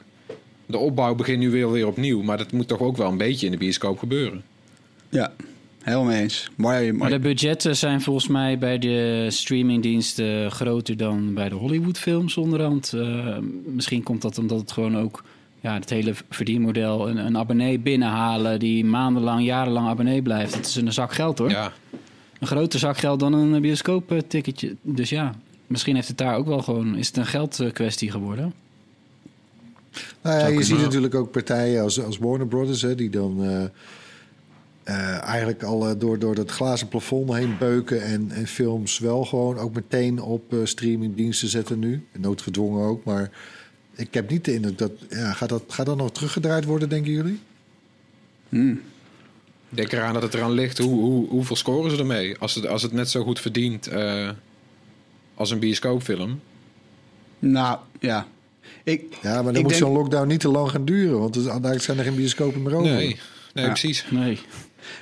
[0.65, 2.21] De opbouw begint nu weer, weer opnieuw.
[2.21, 4.43] Maar dat moet toch ook wel een beetje in de bioscoop gebeuren.
[5.09, 5.33] Ja,
[5.81, 6.49] helemaal mee eens.
[6.55, 12.93] Maar de budgetten zijn volgens mij bij de streamingdiensten groter dan bij de Hollywoodfilms onderhand.
[12.93, 15.23] Eh, misschien komt dat omdat het gewoon ook
[15.61, 20.53] ja, het hele verdienmodel een, een abonnee binnenhalen die maandenlang, jarenlang abonnee blijft.
[20.53, 21.49] Dat is een zak geld hoor.
[21.49, 21.71] Ja,
[22.39, 24.75] Een groter zak geld dan een bioscoopticketje.
[24.81, 25.35] Dus ja,
[25.67, 28.53] misschien heeft het daar ook wel gewoon, is het een geldkwestie geworden.
[30.21, 33.63] Nou ja, je ziet natuurlijk ook partijen als, als Warner Brothers, hè, die dan eh,
[34.85, 39.25] eh, eigenlijk al eh, door, door dat glazen plafond heen beuken en, en films wel
[39.25, 42.05] gewoon ook meteen op eh, streamingdiensten zetten nu.
[42.17, 43.31] Noodgedwongen ook, maar
[43.95, 47.11] ik heb niet de indruk dat, ja, gaat dat, gaat dat nog teruggedraaid worden, denken
[47.11, 47.39] jullie?
[49.69, 50.77] denk eraan dat het eraan ligt.
[50.77, 52.37] Hoe, hoe, hoeveel scoren ze ermee?
[52.37, 54.29] Als het, als het net zo goed verdient eh,
[55.35, 56.39] als een bioscoopfilm.
[57.39, 58.27] Nou, ja.
[58.85, 61.35] Ik, Ja, maar dan Ik moet denk- zo'n lockdown niet te lang gaan duren, want
[61.35, 62.91] er- uiteindelijk zijn er geen bioscopen meer over.
[62.91, 63.19] Nee,
[63.53, 63.69] nee Ja.
[63.71, 64.05] precies.
[64.09, 64.39] Nee.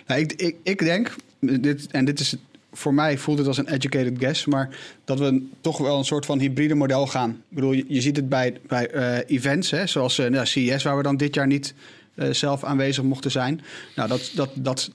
[0.08, 2.40] Nou, ik, ik, ik denk, dit, en dit is het,
[2.74, 6.26] voor mij voelt het als een educated guess, maar dat we toch wel een soort
[6.26, 7.30] van hybride model gaan.
[7.30, 10.84] Ik bedoel, je, je ziet het bij, bij eh, events, hè, zoals eh nou, CES,
[10.84, 11.74] waar we dan dit jaar niet
[12.16, 13.62] eh, zelf aanwezig mochten zijn.
[13.96, 14.92] Nou, dat, dat, dat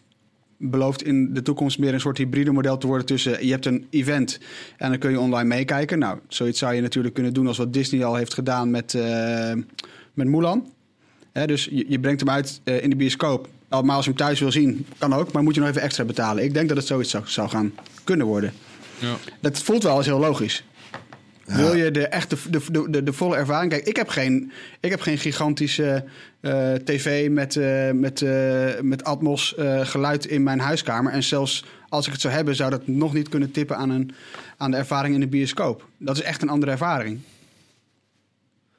[0.58, 3.86] belooft in de toekomst meer een soort hybride model te worden tussen je hebt een
[3.90, 4.38] event
[4.76, 5.98] en dan kun je online meekijken.
[5.98, 9.52] Nou, zoiets zou je natuurlijk kunnen doen als wat Disney al heeft gedaan met, eh,
[10.14, 10.72] met Mulan.
[11.32, 13.48] Hè, dus je, je brengt hem uit eh, in de bioscoop.
[13.68, 16.04] Maar als je hem thuis wil zien, kan ook, maar moet je nog even extra
[16.04, 16.44] betalen.
[16.44, 17.72] Ik denk dat het zoiets zou, zou gaan
[18.04, 18.52] kunnen worden.
[18.98, 19.16] Ja.
[19.40, 20.64] Dat voelt wel eens heel logisch.
[21.56, 23.70] Wil je de echte de, de, de, de volle ervaring?
[23.70, 26.04] Kijk, ik heb geen, ik heb geen gigantische
[26.40, 31.12] eh, tv met, eh, met, eh, met Atmos geluid in mijn huiskamer.
[31.12, 34.10] En zelfs als ik het zou hebben, zou dat nog niet kunnen tippen aan, een,
[34.56, 35.88] aan de ervaring in de bioscoop.
[35.98, 37.20] Dat is echt een andere ervaring.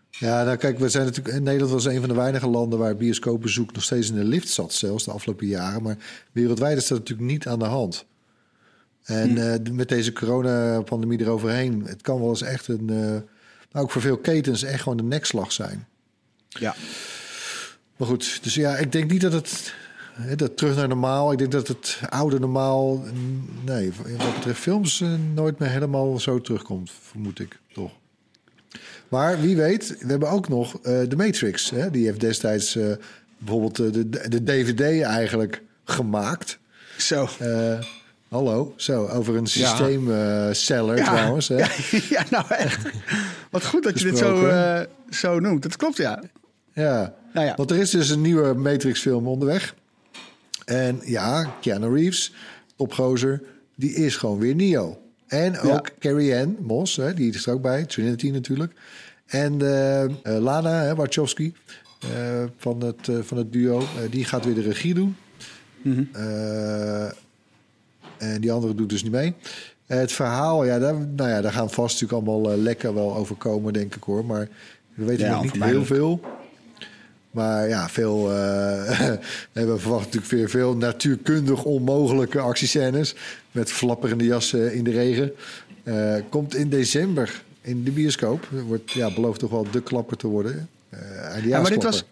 [0.09, 1.39] Ja, nou kijk, we zijn natuurlijk.
[1.39, 4.73] Nederland was een van de weinige landen waar bioscoopbezoek nog steeds in de lift zat,
[4.73, 5.81] zelfs de afgelopen jaren.
[5.81, 5.97] Maar
[6.31, 8.05] wereldwijd is dat natuurlijk niet aan de hand.
[9.03, 12.89] En eh, met deze coronapandemie eroverheen, het kan wel eens echt een.
[12.89, 15.87] eh, ook voor veel ketens echt gewoon de nekslag zijn.
[16.47, 16.75] Ja.
[17.97, 19.73] Maar goed, dus ja, ik denk niet dat het.
[20.35, 21.31] dat terug naar normaal.
[21.31, 23.03] Ik denk dat het oude normaal.
[23.65, 27.91] Nee, wat betreft films eh, nooit meer helemaal zo terugkomt, vermoed ik toch.
[29.07, 31.69] Maar wie weet, we hebben ook nog eh de Matrix.
[31.69, 31.91] Hè?
[31.91, 32.77] Die heeft destijds
[33.37, 36.59] bijvoorbeeld de, de DVD eigenlijk gemaakt.
[36.97, 37.27] Zo.
[37.39, 37.79] Eh,
[38.29, 41.03] hallo, zo, over een systeemseller Ja.
[41.03, 41.47] trouwens.
[41.47, 41.55] Hè?
[42.15, 42.89] Ja, nou echt.
[43.51, 45.63] Wat goed dat je dit zo, eh, zo noemt.
[45.63, 46.23] Dat klopt, ja.
[46.73, 47.13] Ja.
[47.33, 47.55] Nou ja.
[47.55, 49.75] Want er is dus een nieuwe Matrix-film onderweg.
[50.65, 52.33] En ja, Keanu Reeves,
[52.75, 53.41] topgozer,
[53.75, 55.01] die is gewoon weer Neo.
[55.27, 58.73] En ook Carrie Ann Moss, hè, die is er ook bij, Trinity natuurlijk.
[59.25, 61.53] En eh, eh, Lana hè, Wachowski
[62.57, 65.15] van, het, van het duo, die gaat weer de regie doen.
[66.13, 67.11] Eh,
[68.19, 69.33] en die andere doet dus niet mee.
[69.85, 73.35] Het verhaal, ja, daar, nou ja, daar gaan vast natuurlijk allemaal eh, lekker wel over
[73.35, 74.25] komen, denk ik hoor.
[74.25, 74.47] Maar
[74.93, 76.21] we weten Ja, nog niet heel veel.
[77.31, 78.99] Maar ja, veel, eh,
[79.51, 83.15] we verwachten natuurlijk weer veel natuurkundig onmogelijke actiescènes.
[83.51, 85.31] Met flapperende jassen in de regen.
[85.83, 88.47] Eh, komt in december in de bioscoop.
[88.67, 90.69] Wordt, ja, belooft toch wel de klapper te worden.
[91.43, 92.03] Ja, maar dit was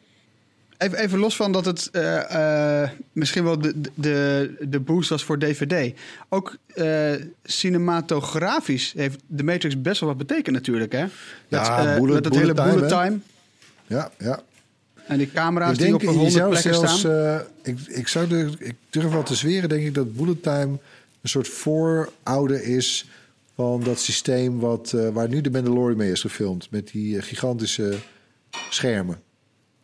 [0.77, 5.23] even, even los van dat het eh, eh, misschien wel de, de, de boost was
[5.23, 5.93] voor DVD.
[6.29, 7.11] Ook eh,
[7.43, 10.91] cinematografisch heeft de Matrix best wel wat betekend natuurlijk.
[10.91, 11.01] Hè?
[11.01, 11.11] Met,
[11.47, 13.17] Ja, bullet- met het hele bullet time.
[13.87, 14.39] Ja, ja.
[15.07, 17.41] En die camera's ik die denk, op je honderd plekken zelfs, staan.
[17.63, 20.77] ik, ik, zou de, ik durf wel te zweren, denk ik, dat Bullet Time
[21.21, 23.09] een soort voorouder is
[23.55, 26.67] van dat systeem wat, waar nu de Mandalorian mee is gefilmd.
[26.71, 27.95] Met die gigantische
[28.69, 29.19] schermen.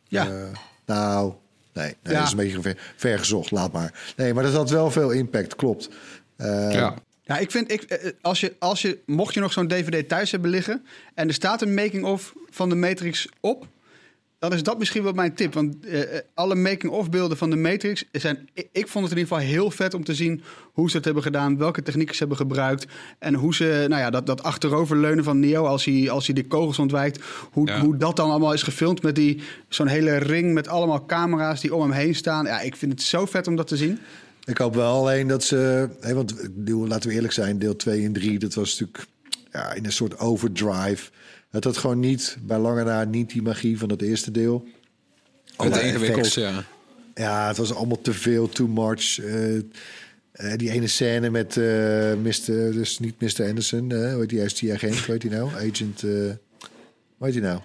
[0.08, 0.52] ja.
[0.86, 1.34] Eh, nou,
[1.74, 2.12] nee, nee Ja.
[2.14, 4.14] dat is een beetje ver, ver gezocht, laat maar.
[4.18, 5.90] Nee, maar dat had wel veel impact, klopt.
[6.36, 6.94] Eh, Ja.
[7.26, 10.32] Ja, ik vind, ik, eh, als je, als je, mocht je nog zo'n DVD thuis
[10.32, 13.68] hebben liggen en er staat een making-of van de Matrix op,
[14.50, 15.54] dan is dat misschien wel mijn tip.
[15.54, 19.20] Want eh, eh, alle making-of beelden van de Matrix zijn, ik, ik vond het in
[19.20, 20.42] ieder geval heel vet om te zien
[20.74, 22.86] hoe ze het hebben gedaan, welke technieken ze hebben gebruikt
[23.20, 26.48] en hoe ze, nou ja, dat, dat achteroverleunen van Neo als hij, als hij de
[26.48, 27.80] kogels ontwijkt, hoe, Ja.
[27.80, 31.76] hoe dat dan allemaal is gefilmd met die, zo'n hele ring met allemaal camera's die
[31.76, 32.46] om hem heen staan.
[32.46, 34.00] Ja, ik vind het zo vet om dat te zien.
[34.46, 35.90] Ik hoop wel alleen dat ze...
[36.00, 38.40] Hè, want ik bedoel, laten we eerlijk zijn, deel 2 en 3...
[38.40, 39.08] dat was natuurlijk
[39.52, 41.10] ja, in een soort overdrive.
[41.54, 44.68] Het had gewoon niet, bij lange na, niet die magie van het eerste deel.
[45.46, 46.64] Wat Allerlei ingewikkeld, ja.
[47.16, 49.20] Ja, het was allemaal te veel, too much.
[49.20, 49.62] Eh, eh,
[50.58, 52.72] die ene scène met eh Mr.
[52.72, 53.46] Dus niet Mr.
[53.48, 53.92] Anderson.
[53.92, 54.96] eh hoe heet die juist die agent?
[54.98, 55.50] Hoe heet die nou?
[55.56, 56.04] Agent...
[56.04, 56.10] eh
[57.18, 57.60] hoe heet die nou?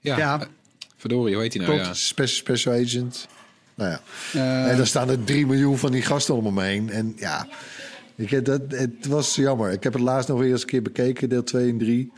[0.00, 0.48] Ja, Ja.
[0.96, 1.74] verdorie, hoe heet hij nou?
[1.74, 1.94] Klopt, Ja.
[1.94, 3.26] special, special agent.
[3.74, 3.90] Nou
[4.32, 4.68] ja.
[4.68, 6.90] En dan staan er 3 miljoen van die gasten om me heen.
[6.90, 7.48] En ja,
[8.14, 9.72] ik, heb dat, het was jammer.
[9.72, 12.12] Ik heb het laatst nog weer eens een keer bekeken, deel 2 en 3.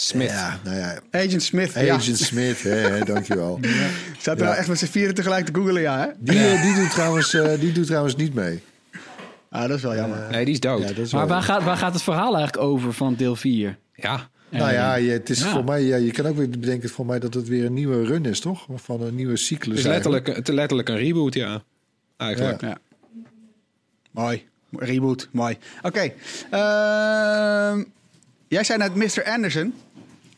[0.00, 0.28] Smith.
[0.30, 0.98] Ja, nou ja.
[1.10, 1.94] Agent Smith, ja.
[1.94, 3.60] Agent Smith, hè, hè, dankjewel.
[4.20, 4.44] Staat er Ja.
[4.48, 6.06] nou echt met z'n vieren tegelijk te googelen, ja hè?
[6.18, 8.62] Die, eh, die, doet trouwens, eh, die doet trouwens niet mee.
[9.50, 10.26] Ah, dat is wel jammer.
[10.30, 10.80] Nee, die is dood.
[10.80, 13.78] Ja, dat is Maar waar gaat, waar gaat het verhaal eigenlijk over van deel 4?
[13.94, 14.28] Ja.
[14.48, 15.50] Nou ja, je, het is Ja.
[15.50, 18.04] voor mij, ja, je kan ook weer bedenken voor mij dat het weer een nieuwe
[18.04, 18.68] run is, toch?
[18.68, 19.76] Of van een nieuwe cyclus.
[19.76, 21.62] Het is letterlijk, het is letterlijk een reboot, ja.
[22.16, 22.60] Eigenlijk.
[22.60, 22.68] Ja.
[22.68, 22.78] Ja.
[24.10, 24.46] Mooi.
[24.76, 25.56] Reboot, mooi.
[25.82, 26.12] Oké.
[26.50, 27.82] ehm,
[28.48, 29.24] jij zei net Mr.
[29.24, 29.74] Anderson.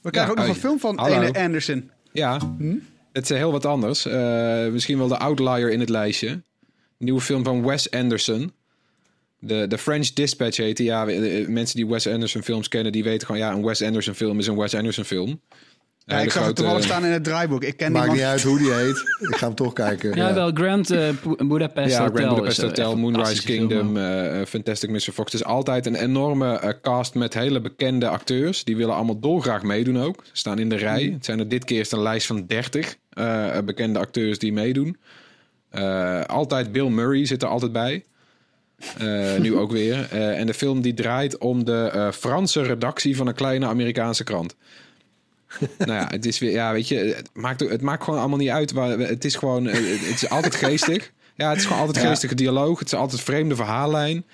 [0.02, 1.20] We krijgen ook nog een film van hallo.
[1.20, 1.90] ene Anderson.
[2.12, 2.74] Ja, Hm?
[3.12, 4.06] het is heel wat anders.
[4.06, 6.42] Eh, misschien wel de outlier in het lijstje.
[6.98, 8.52] Nieuwe film van Wes Anderson.
[9.38, 10.86] De, de French Dispatch heet die.
[10.86, 13.40] Ja, eh, mensen die Wes Anderson films kennen, die weten gewoon...
[13.42, 15.40] ja, een Wes Anderson film is een Wes Anderson film.
[16.10, 17.64] Ja, ik zag het toevallig staan in het draaiboek.
[17.64, 18.96] Ik ken Maakt niet uit hoe die heet.
[19.20, 20.16] Ik ga hem toch kijken.
[20.16, 22.16] Ja, wel Grand eh, Bu- Budapest Ja, Hotel.
[22.16, 24.02] Grand Budapest eh, Hotel, Moonrise Kingdom, ook.
[24.02, 24.98] eh, Fantastic Mr.
[25.00, 25.32] Fox.
[25.32, 28.64] Het is altijd een enorme eh, cast met hele bekende acteurs.
[28.64, 30.22] Die willen allemaal dolgraag meedoen ook.
[30.24, 31.10] Ze staan in de rij.
[31.14, 34.96] Het zijn er dit keer een lijst van 30 eh, bekende acteurs die meedoen.
[35.70, 38.04] Eh, altijd Bill Murray zit er altijd bij.
[38.98, 40.08] Eh, nu ook weer.
[40.10, 44.24] Eh, en de film die draait om de eh, Franse redactie van een kleine Amerikaanse
[44.24, 44.56] krant.
[45.78, 48.48] Nou ja, het is weer, ja, weet je, het maakt, het maakt gewoon allemaal niet
[48.48, 48.72] uit.
[48.72, 51.12] Waar, het is gewoon, het is altijd geestig.
[51.34, 52.78] Ja, het is gewoon altijd geestige dialoog.
[52.78, 54.24] Het is altijd vreemde verhaallijn.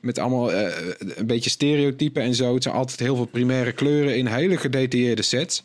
[0.00, 2.54] Met allemaal eh, een beetje stereotypen en zo.
[2.54, 5.64] Het zijn altijd heel veel primaire kleuren in hele gedetailleerde sets.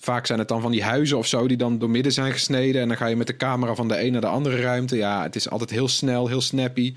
[0.00, 2.80] Vaak zijn het dan van die huizen of zo die dan door midden zijn gesneden.
[2.82, 4.96] En dan ga je met de camera van de een naar de andere ruimte.
[4.96, 6.94] Ja, het is altijd heel snel, heel snappy.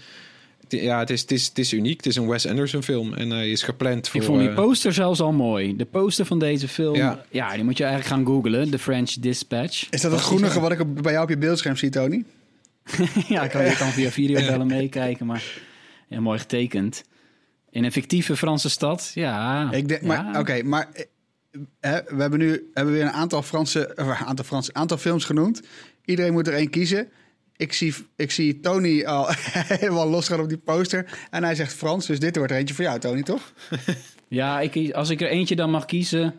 [0.67, 1.97] Ja, het is, het is, het is uniek.
[1.97, 3.13] Het is een Wes Anderson film.
[3.13, 4.19] En hij is gepland voor...
[4.19, 5.75] Ik vond die eh, poster zelfs al mooi.
[5.75, 7.53] De poster van deze film, ja, Ja.
[7.53, 8.69] die moet je eigenlijk gaan googlen.
[8.69, 9.87] The French Dispatch.
[9.89, 12.23] Is dat het groenige wat ik op- bij jou op je beeldscherm zie, Tony?
[13.27, 15.43] ja, ik kan, je kan via videobellen meekijken, maar
[16.07, 17.03] ja, mooi getekend.
[17.69, 19.71] In een fictieve Franse stad, ja.
[19.71, 20.39] Ik denk, maar ja.
[20.39, 21.03] oké, maar eh,
[21.79, 24.97] hè, we hebben nu hebben we weer een aantal Franse, of een aantal Franse, aantal
[24.97, 25.61] films genoemd.
[26.05, 27.07] Iedereen moet er één kiezen.
[27.57, 29.27] Ik zie, ik zie Tony al
[29.79, 31.05] helemaal losgaan op die poster.
[31.29, 33.51] En hij zegt Frans, dus dit wordt er eentje voor jou, Tony, toch?
[34.27, 36.35] Ja, ik, als ik er eentje dan mag kiezen,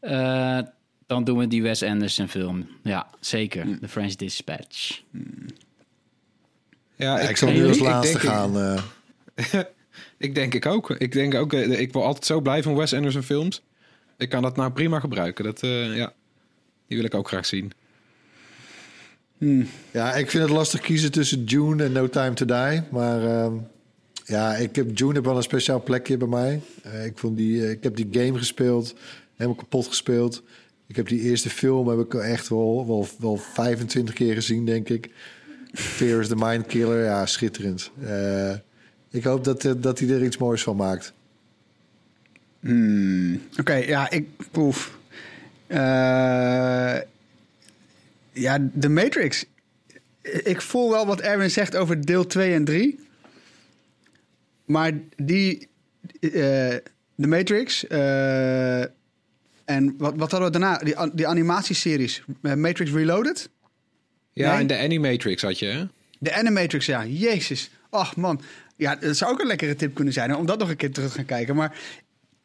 [0.00, 0.58] eh,
[1.06, 2.68] dan doen we die Wes Anderson film.
[2.82, 3.62] Ja, zeker.
[3.64, 3.78] Hm.
[3.78, 5.00] The French Dispatch.
[6.96, 8.58] ja, Ja, ik zal nu ik- als ik laatste gaan.
[8.58, 8.82] eh.
[10.18, 10.90] Ik denk ik ook.
[10.90, 13.62] Ik denk ook, eh, ik word altijd zo blij van Wes Anderson films.
[14.16, 15.44] Ik kan dat nou prima gebruiken.
[15.44, 16.12] Dat, eh, ja,
[16.86, 17.72] die wil ik ook graag zien.
[19.90, 22.82] Ja, ik vind het lastig kiezen tussen June en No Time to Die.
[22.90, 23.54] Maar ehm,
[24.24, 26.60] ja, ik heb June heb wel een speciaal plekje bij mij.
[26.82, 28.94] Eh, ik, vond die, eh, ik heb die game gespeeld,
[29.36, 30.42] helemaal kapot gespeeld.
[30.86, 34.88] Ik heb die eerste film heb ik echt wel, wel, wel 25 keer gezien, denk
[34.88, 35.10] ik.
[35.72, 37.90] Fear is the Mind Killer, ja, schitterend.
[38.02, 38.52] Eh,
[39.10, 41.12] ik hoop dat, dat hij er iets moois van maakt.
[42.60, 44.98] Hmm, Oké, ja, ik proef.
[48.32, 49.44] Ja, The Matrix.
[50.22, 52.98] Ik voel wel wat Erwin zegt over deel 2 en 3.
[54.64, 55.68] Maar die.
[56.20, 56.76] eh
[57.20, 57.86] The Matrix.
[57.86, 58.80] eh,
[59.64, 60.78] en wat, wat hadden we daarna?
[60.78, 62.22] Die, die animatieseries.
[62.42, 63.50] eh, Matrix Reloaded.
[64.32, 64.60] Ja, Nee?
[64.60, 65.84] en de Animatrix had je, hè?
[66.18, 67.04] De Animatrix, ja.
[67.06, 67.70] Jezus.
[67.90, 68.40] Ach man.
[68.76, 70.36] Ja, dat zou ook een lekkere tip kunnen zijn.
[70.36, 71.56] Om dat nog een keer terug te gaan kijken.
[71.56, 71.78] Maar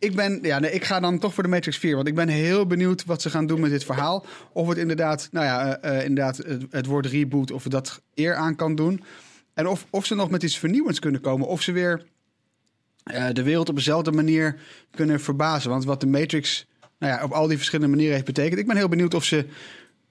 [0.06, 1.96] ik ben, ja, nee, ik ga dan toch voor de Matrix 4.
[1.96, 4.26] Want ik ben heel benieuwd wat ze gaan doen met dit verhaal.
[4.52, 8.36] Of het inderdaad, nou ja, eh, eh, inderdaad het, het woord reboot, of dat eer
[8.36, 9.04] aan kan doen.
[9.54, 11.48] En of, of ze nog met iets vernieuwends kunnen komen.
[11.48, 12.06] Of ze weer
[13.04, 14.60] eh, de wereld op dezelfde manier
[14.92, 15.70] kunnen verbazen.
[15.70, 16.68] Want wat de Matrix
[17.00, 18.60] nou ja, op al die verschillende manieren heeft betekend.
[18.60, 19.46] Ik ben heel benieuwd of ze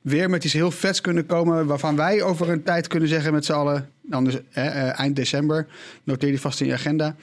[0.00, 1.66] weer met iets heel vets kunnen komen...
[1.66, 3.90] waarvan wij over een tijd kunnen zeggen met z'n allen...
[4.10, 5.66] Eh, eh, eind december,
[6.04, 7.16] noteer die vast in je agenda...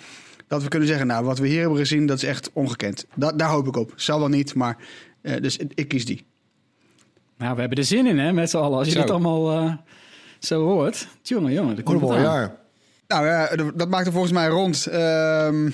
[0.52, 3.06] dat we kunnen zeggen, nou, wat we hier hebben gezien, dat is echt ongekend.
[3.16, 3.94] Da daar hoop ik op.
[3.96, 4.78] Zal wel niet, maar...
[5.22, 6.26] eh, dus ik, kies die.
[7.38, 8.78] Nou, we hebben er zin in, hè, met z'n allen.
[8.78, 9.00] Als je Zo.
[9.00, 9.74] dat allemaal eh,
[10.40, 11.08] zo hoort.
[11.22, 12.22] Jongen, jongen, dat komt het aan.
[12.22, 12.56] jaar.
[13.08, 14.86] Nou, ja, d- dat maakt er volgens mij rond.
[14.86, 15.70] Ehm,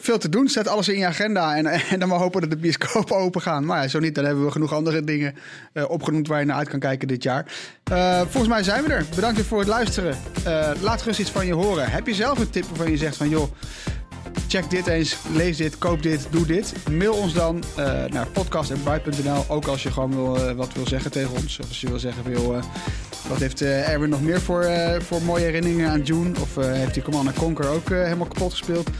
[0.00, 0.48] veel te doen.
[0.48, 1.56] Zet alles in je agenda.
[1.56, 3.64] En, en dan maar hopen dat de bioscopen open gaan.
[3.64, 5.34] Maar ja, zo niet, dan hebben we genoeg andere dingen
[5.72, 7.52] eh, opgenoemd waar je naar uit kan kijken dit jaar.
[7.84, 9.04] Eh, volgens mij zijn we er.
[9.14, 10.16] Bedankt voor het luisteren.
[10.44, 11.90] Eh, laat gerust iets van je horen.
[11.90, 13.52] Heb je zelf een tip waarvan je zegt van joh.
[14.48, 16.72] Check dit eens, lees dit, koop dit, doe dit.
[16.90, 19.44] Mail ons dan eh, naar podcast.bright.nl.
[19.48, 21.58] Ook als je gewoon wil, eh, wat wil zeggen tegen ons.
[21.60, 22.62] Of als je wil zeggen, van, joh, eh,
[23.28, 24.66] wat heeft Erwin nog meer voor,
[24.98, 26.30] voor mooie herinneringen aan June?
[26.40, 28.90] Of heeft hij Command Conquer ook helemaal kapot gespeeld?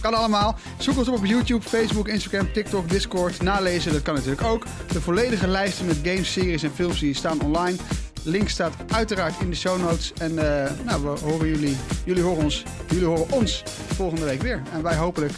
[0.00, 0.56] Kan allemaal.
[0.78, 3.42] Zoek ons op op YouTube, Facebook, Instagram, TikTok, Discord.
[3.42, 4.64] Nalezen, dat kan natuurlijk ook.
[4.92, 7.76] De volledige lijsten met games, series en films die staan online.
[8.24, 10.12] Link staat uiteraard in de show notes.
[10.12, 13.62] En eh, nou, we horen jullie, jullie horen ons, jullie horen ons
[13.94, 14.62] volgende week weer.
[14.72, 15.32] En wij hopelijk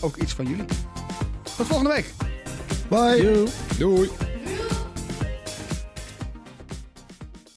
[0.00, 0.64] ook iets van jullie.
[1.56, 2.12] Tot volgende week.
[2.88, 3.44] Bye.
[3.78, 4.33] Doei!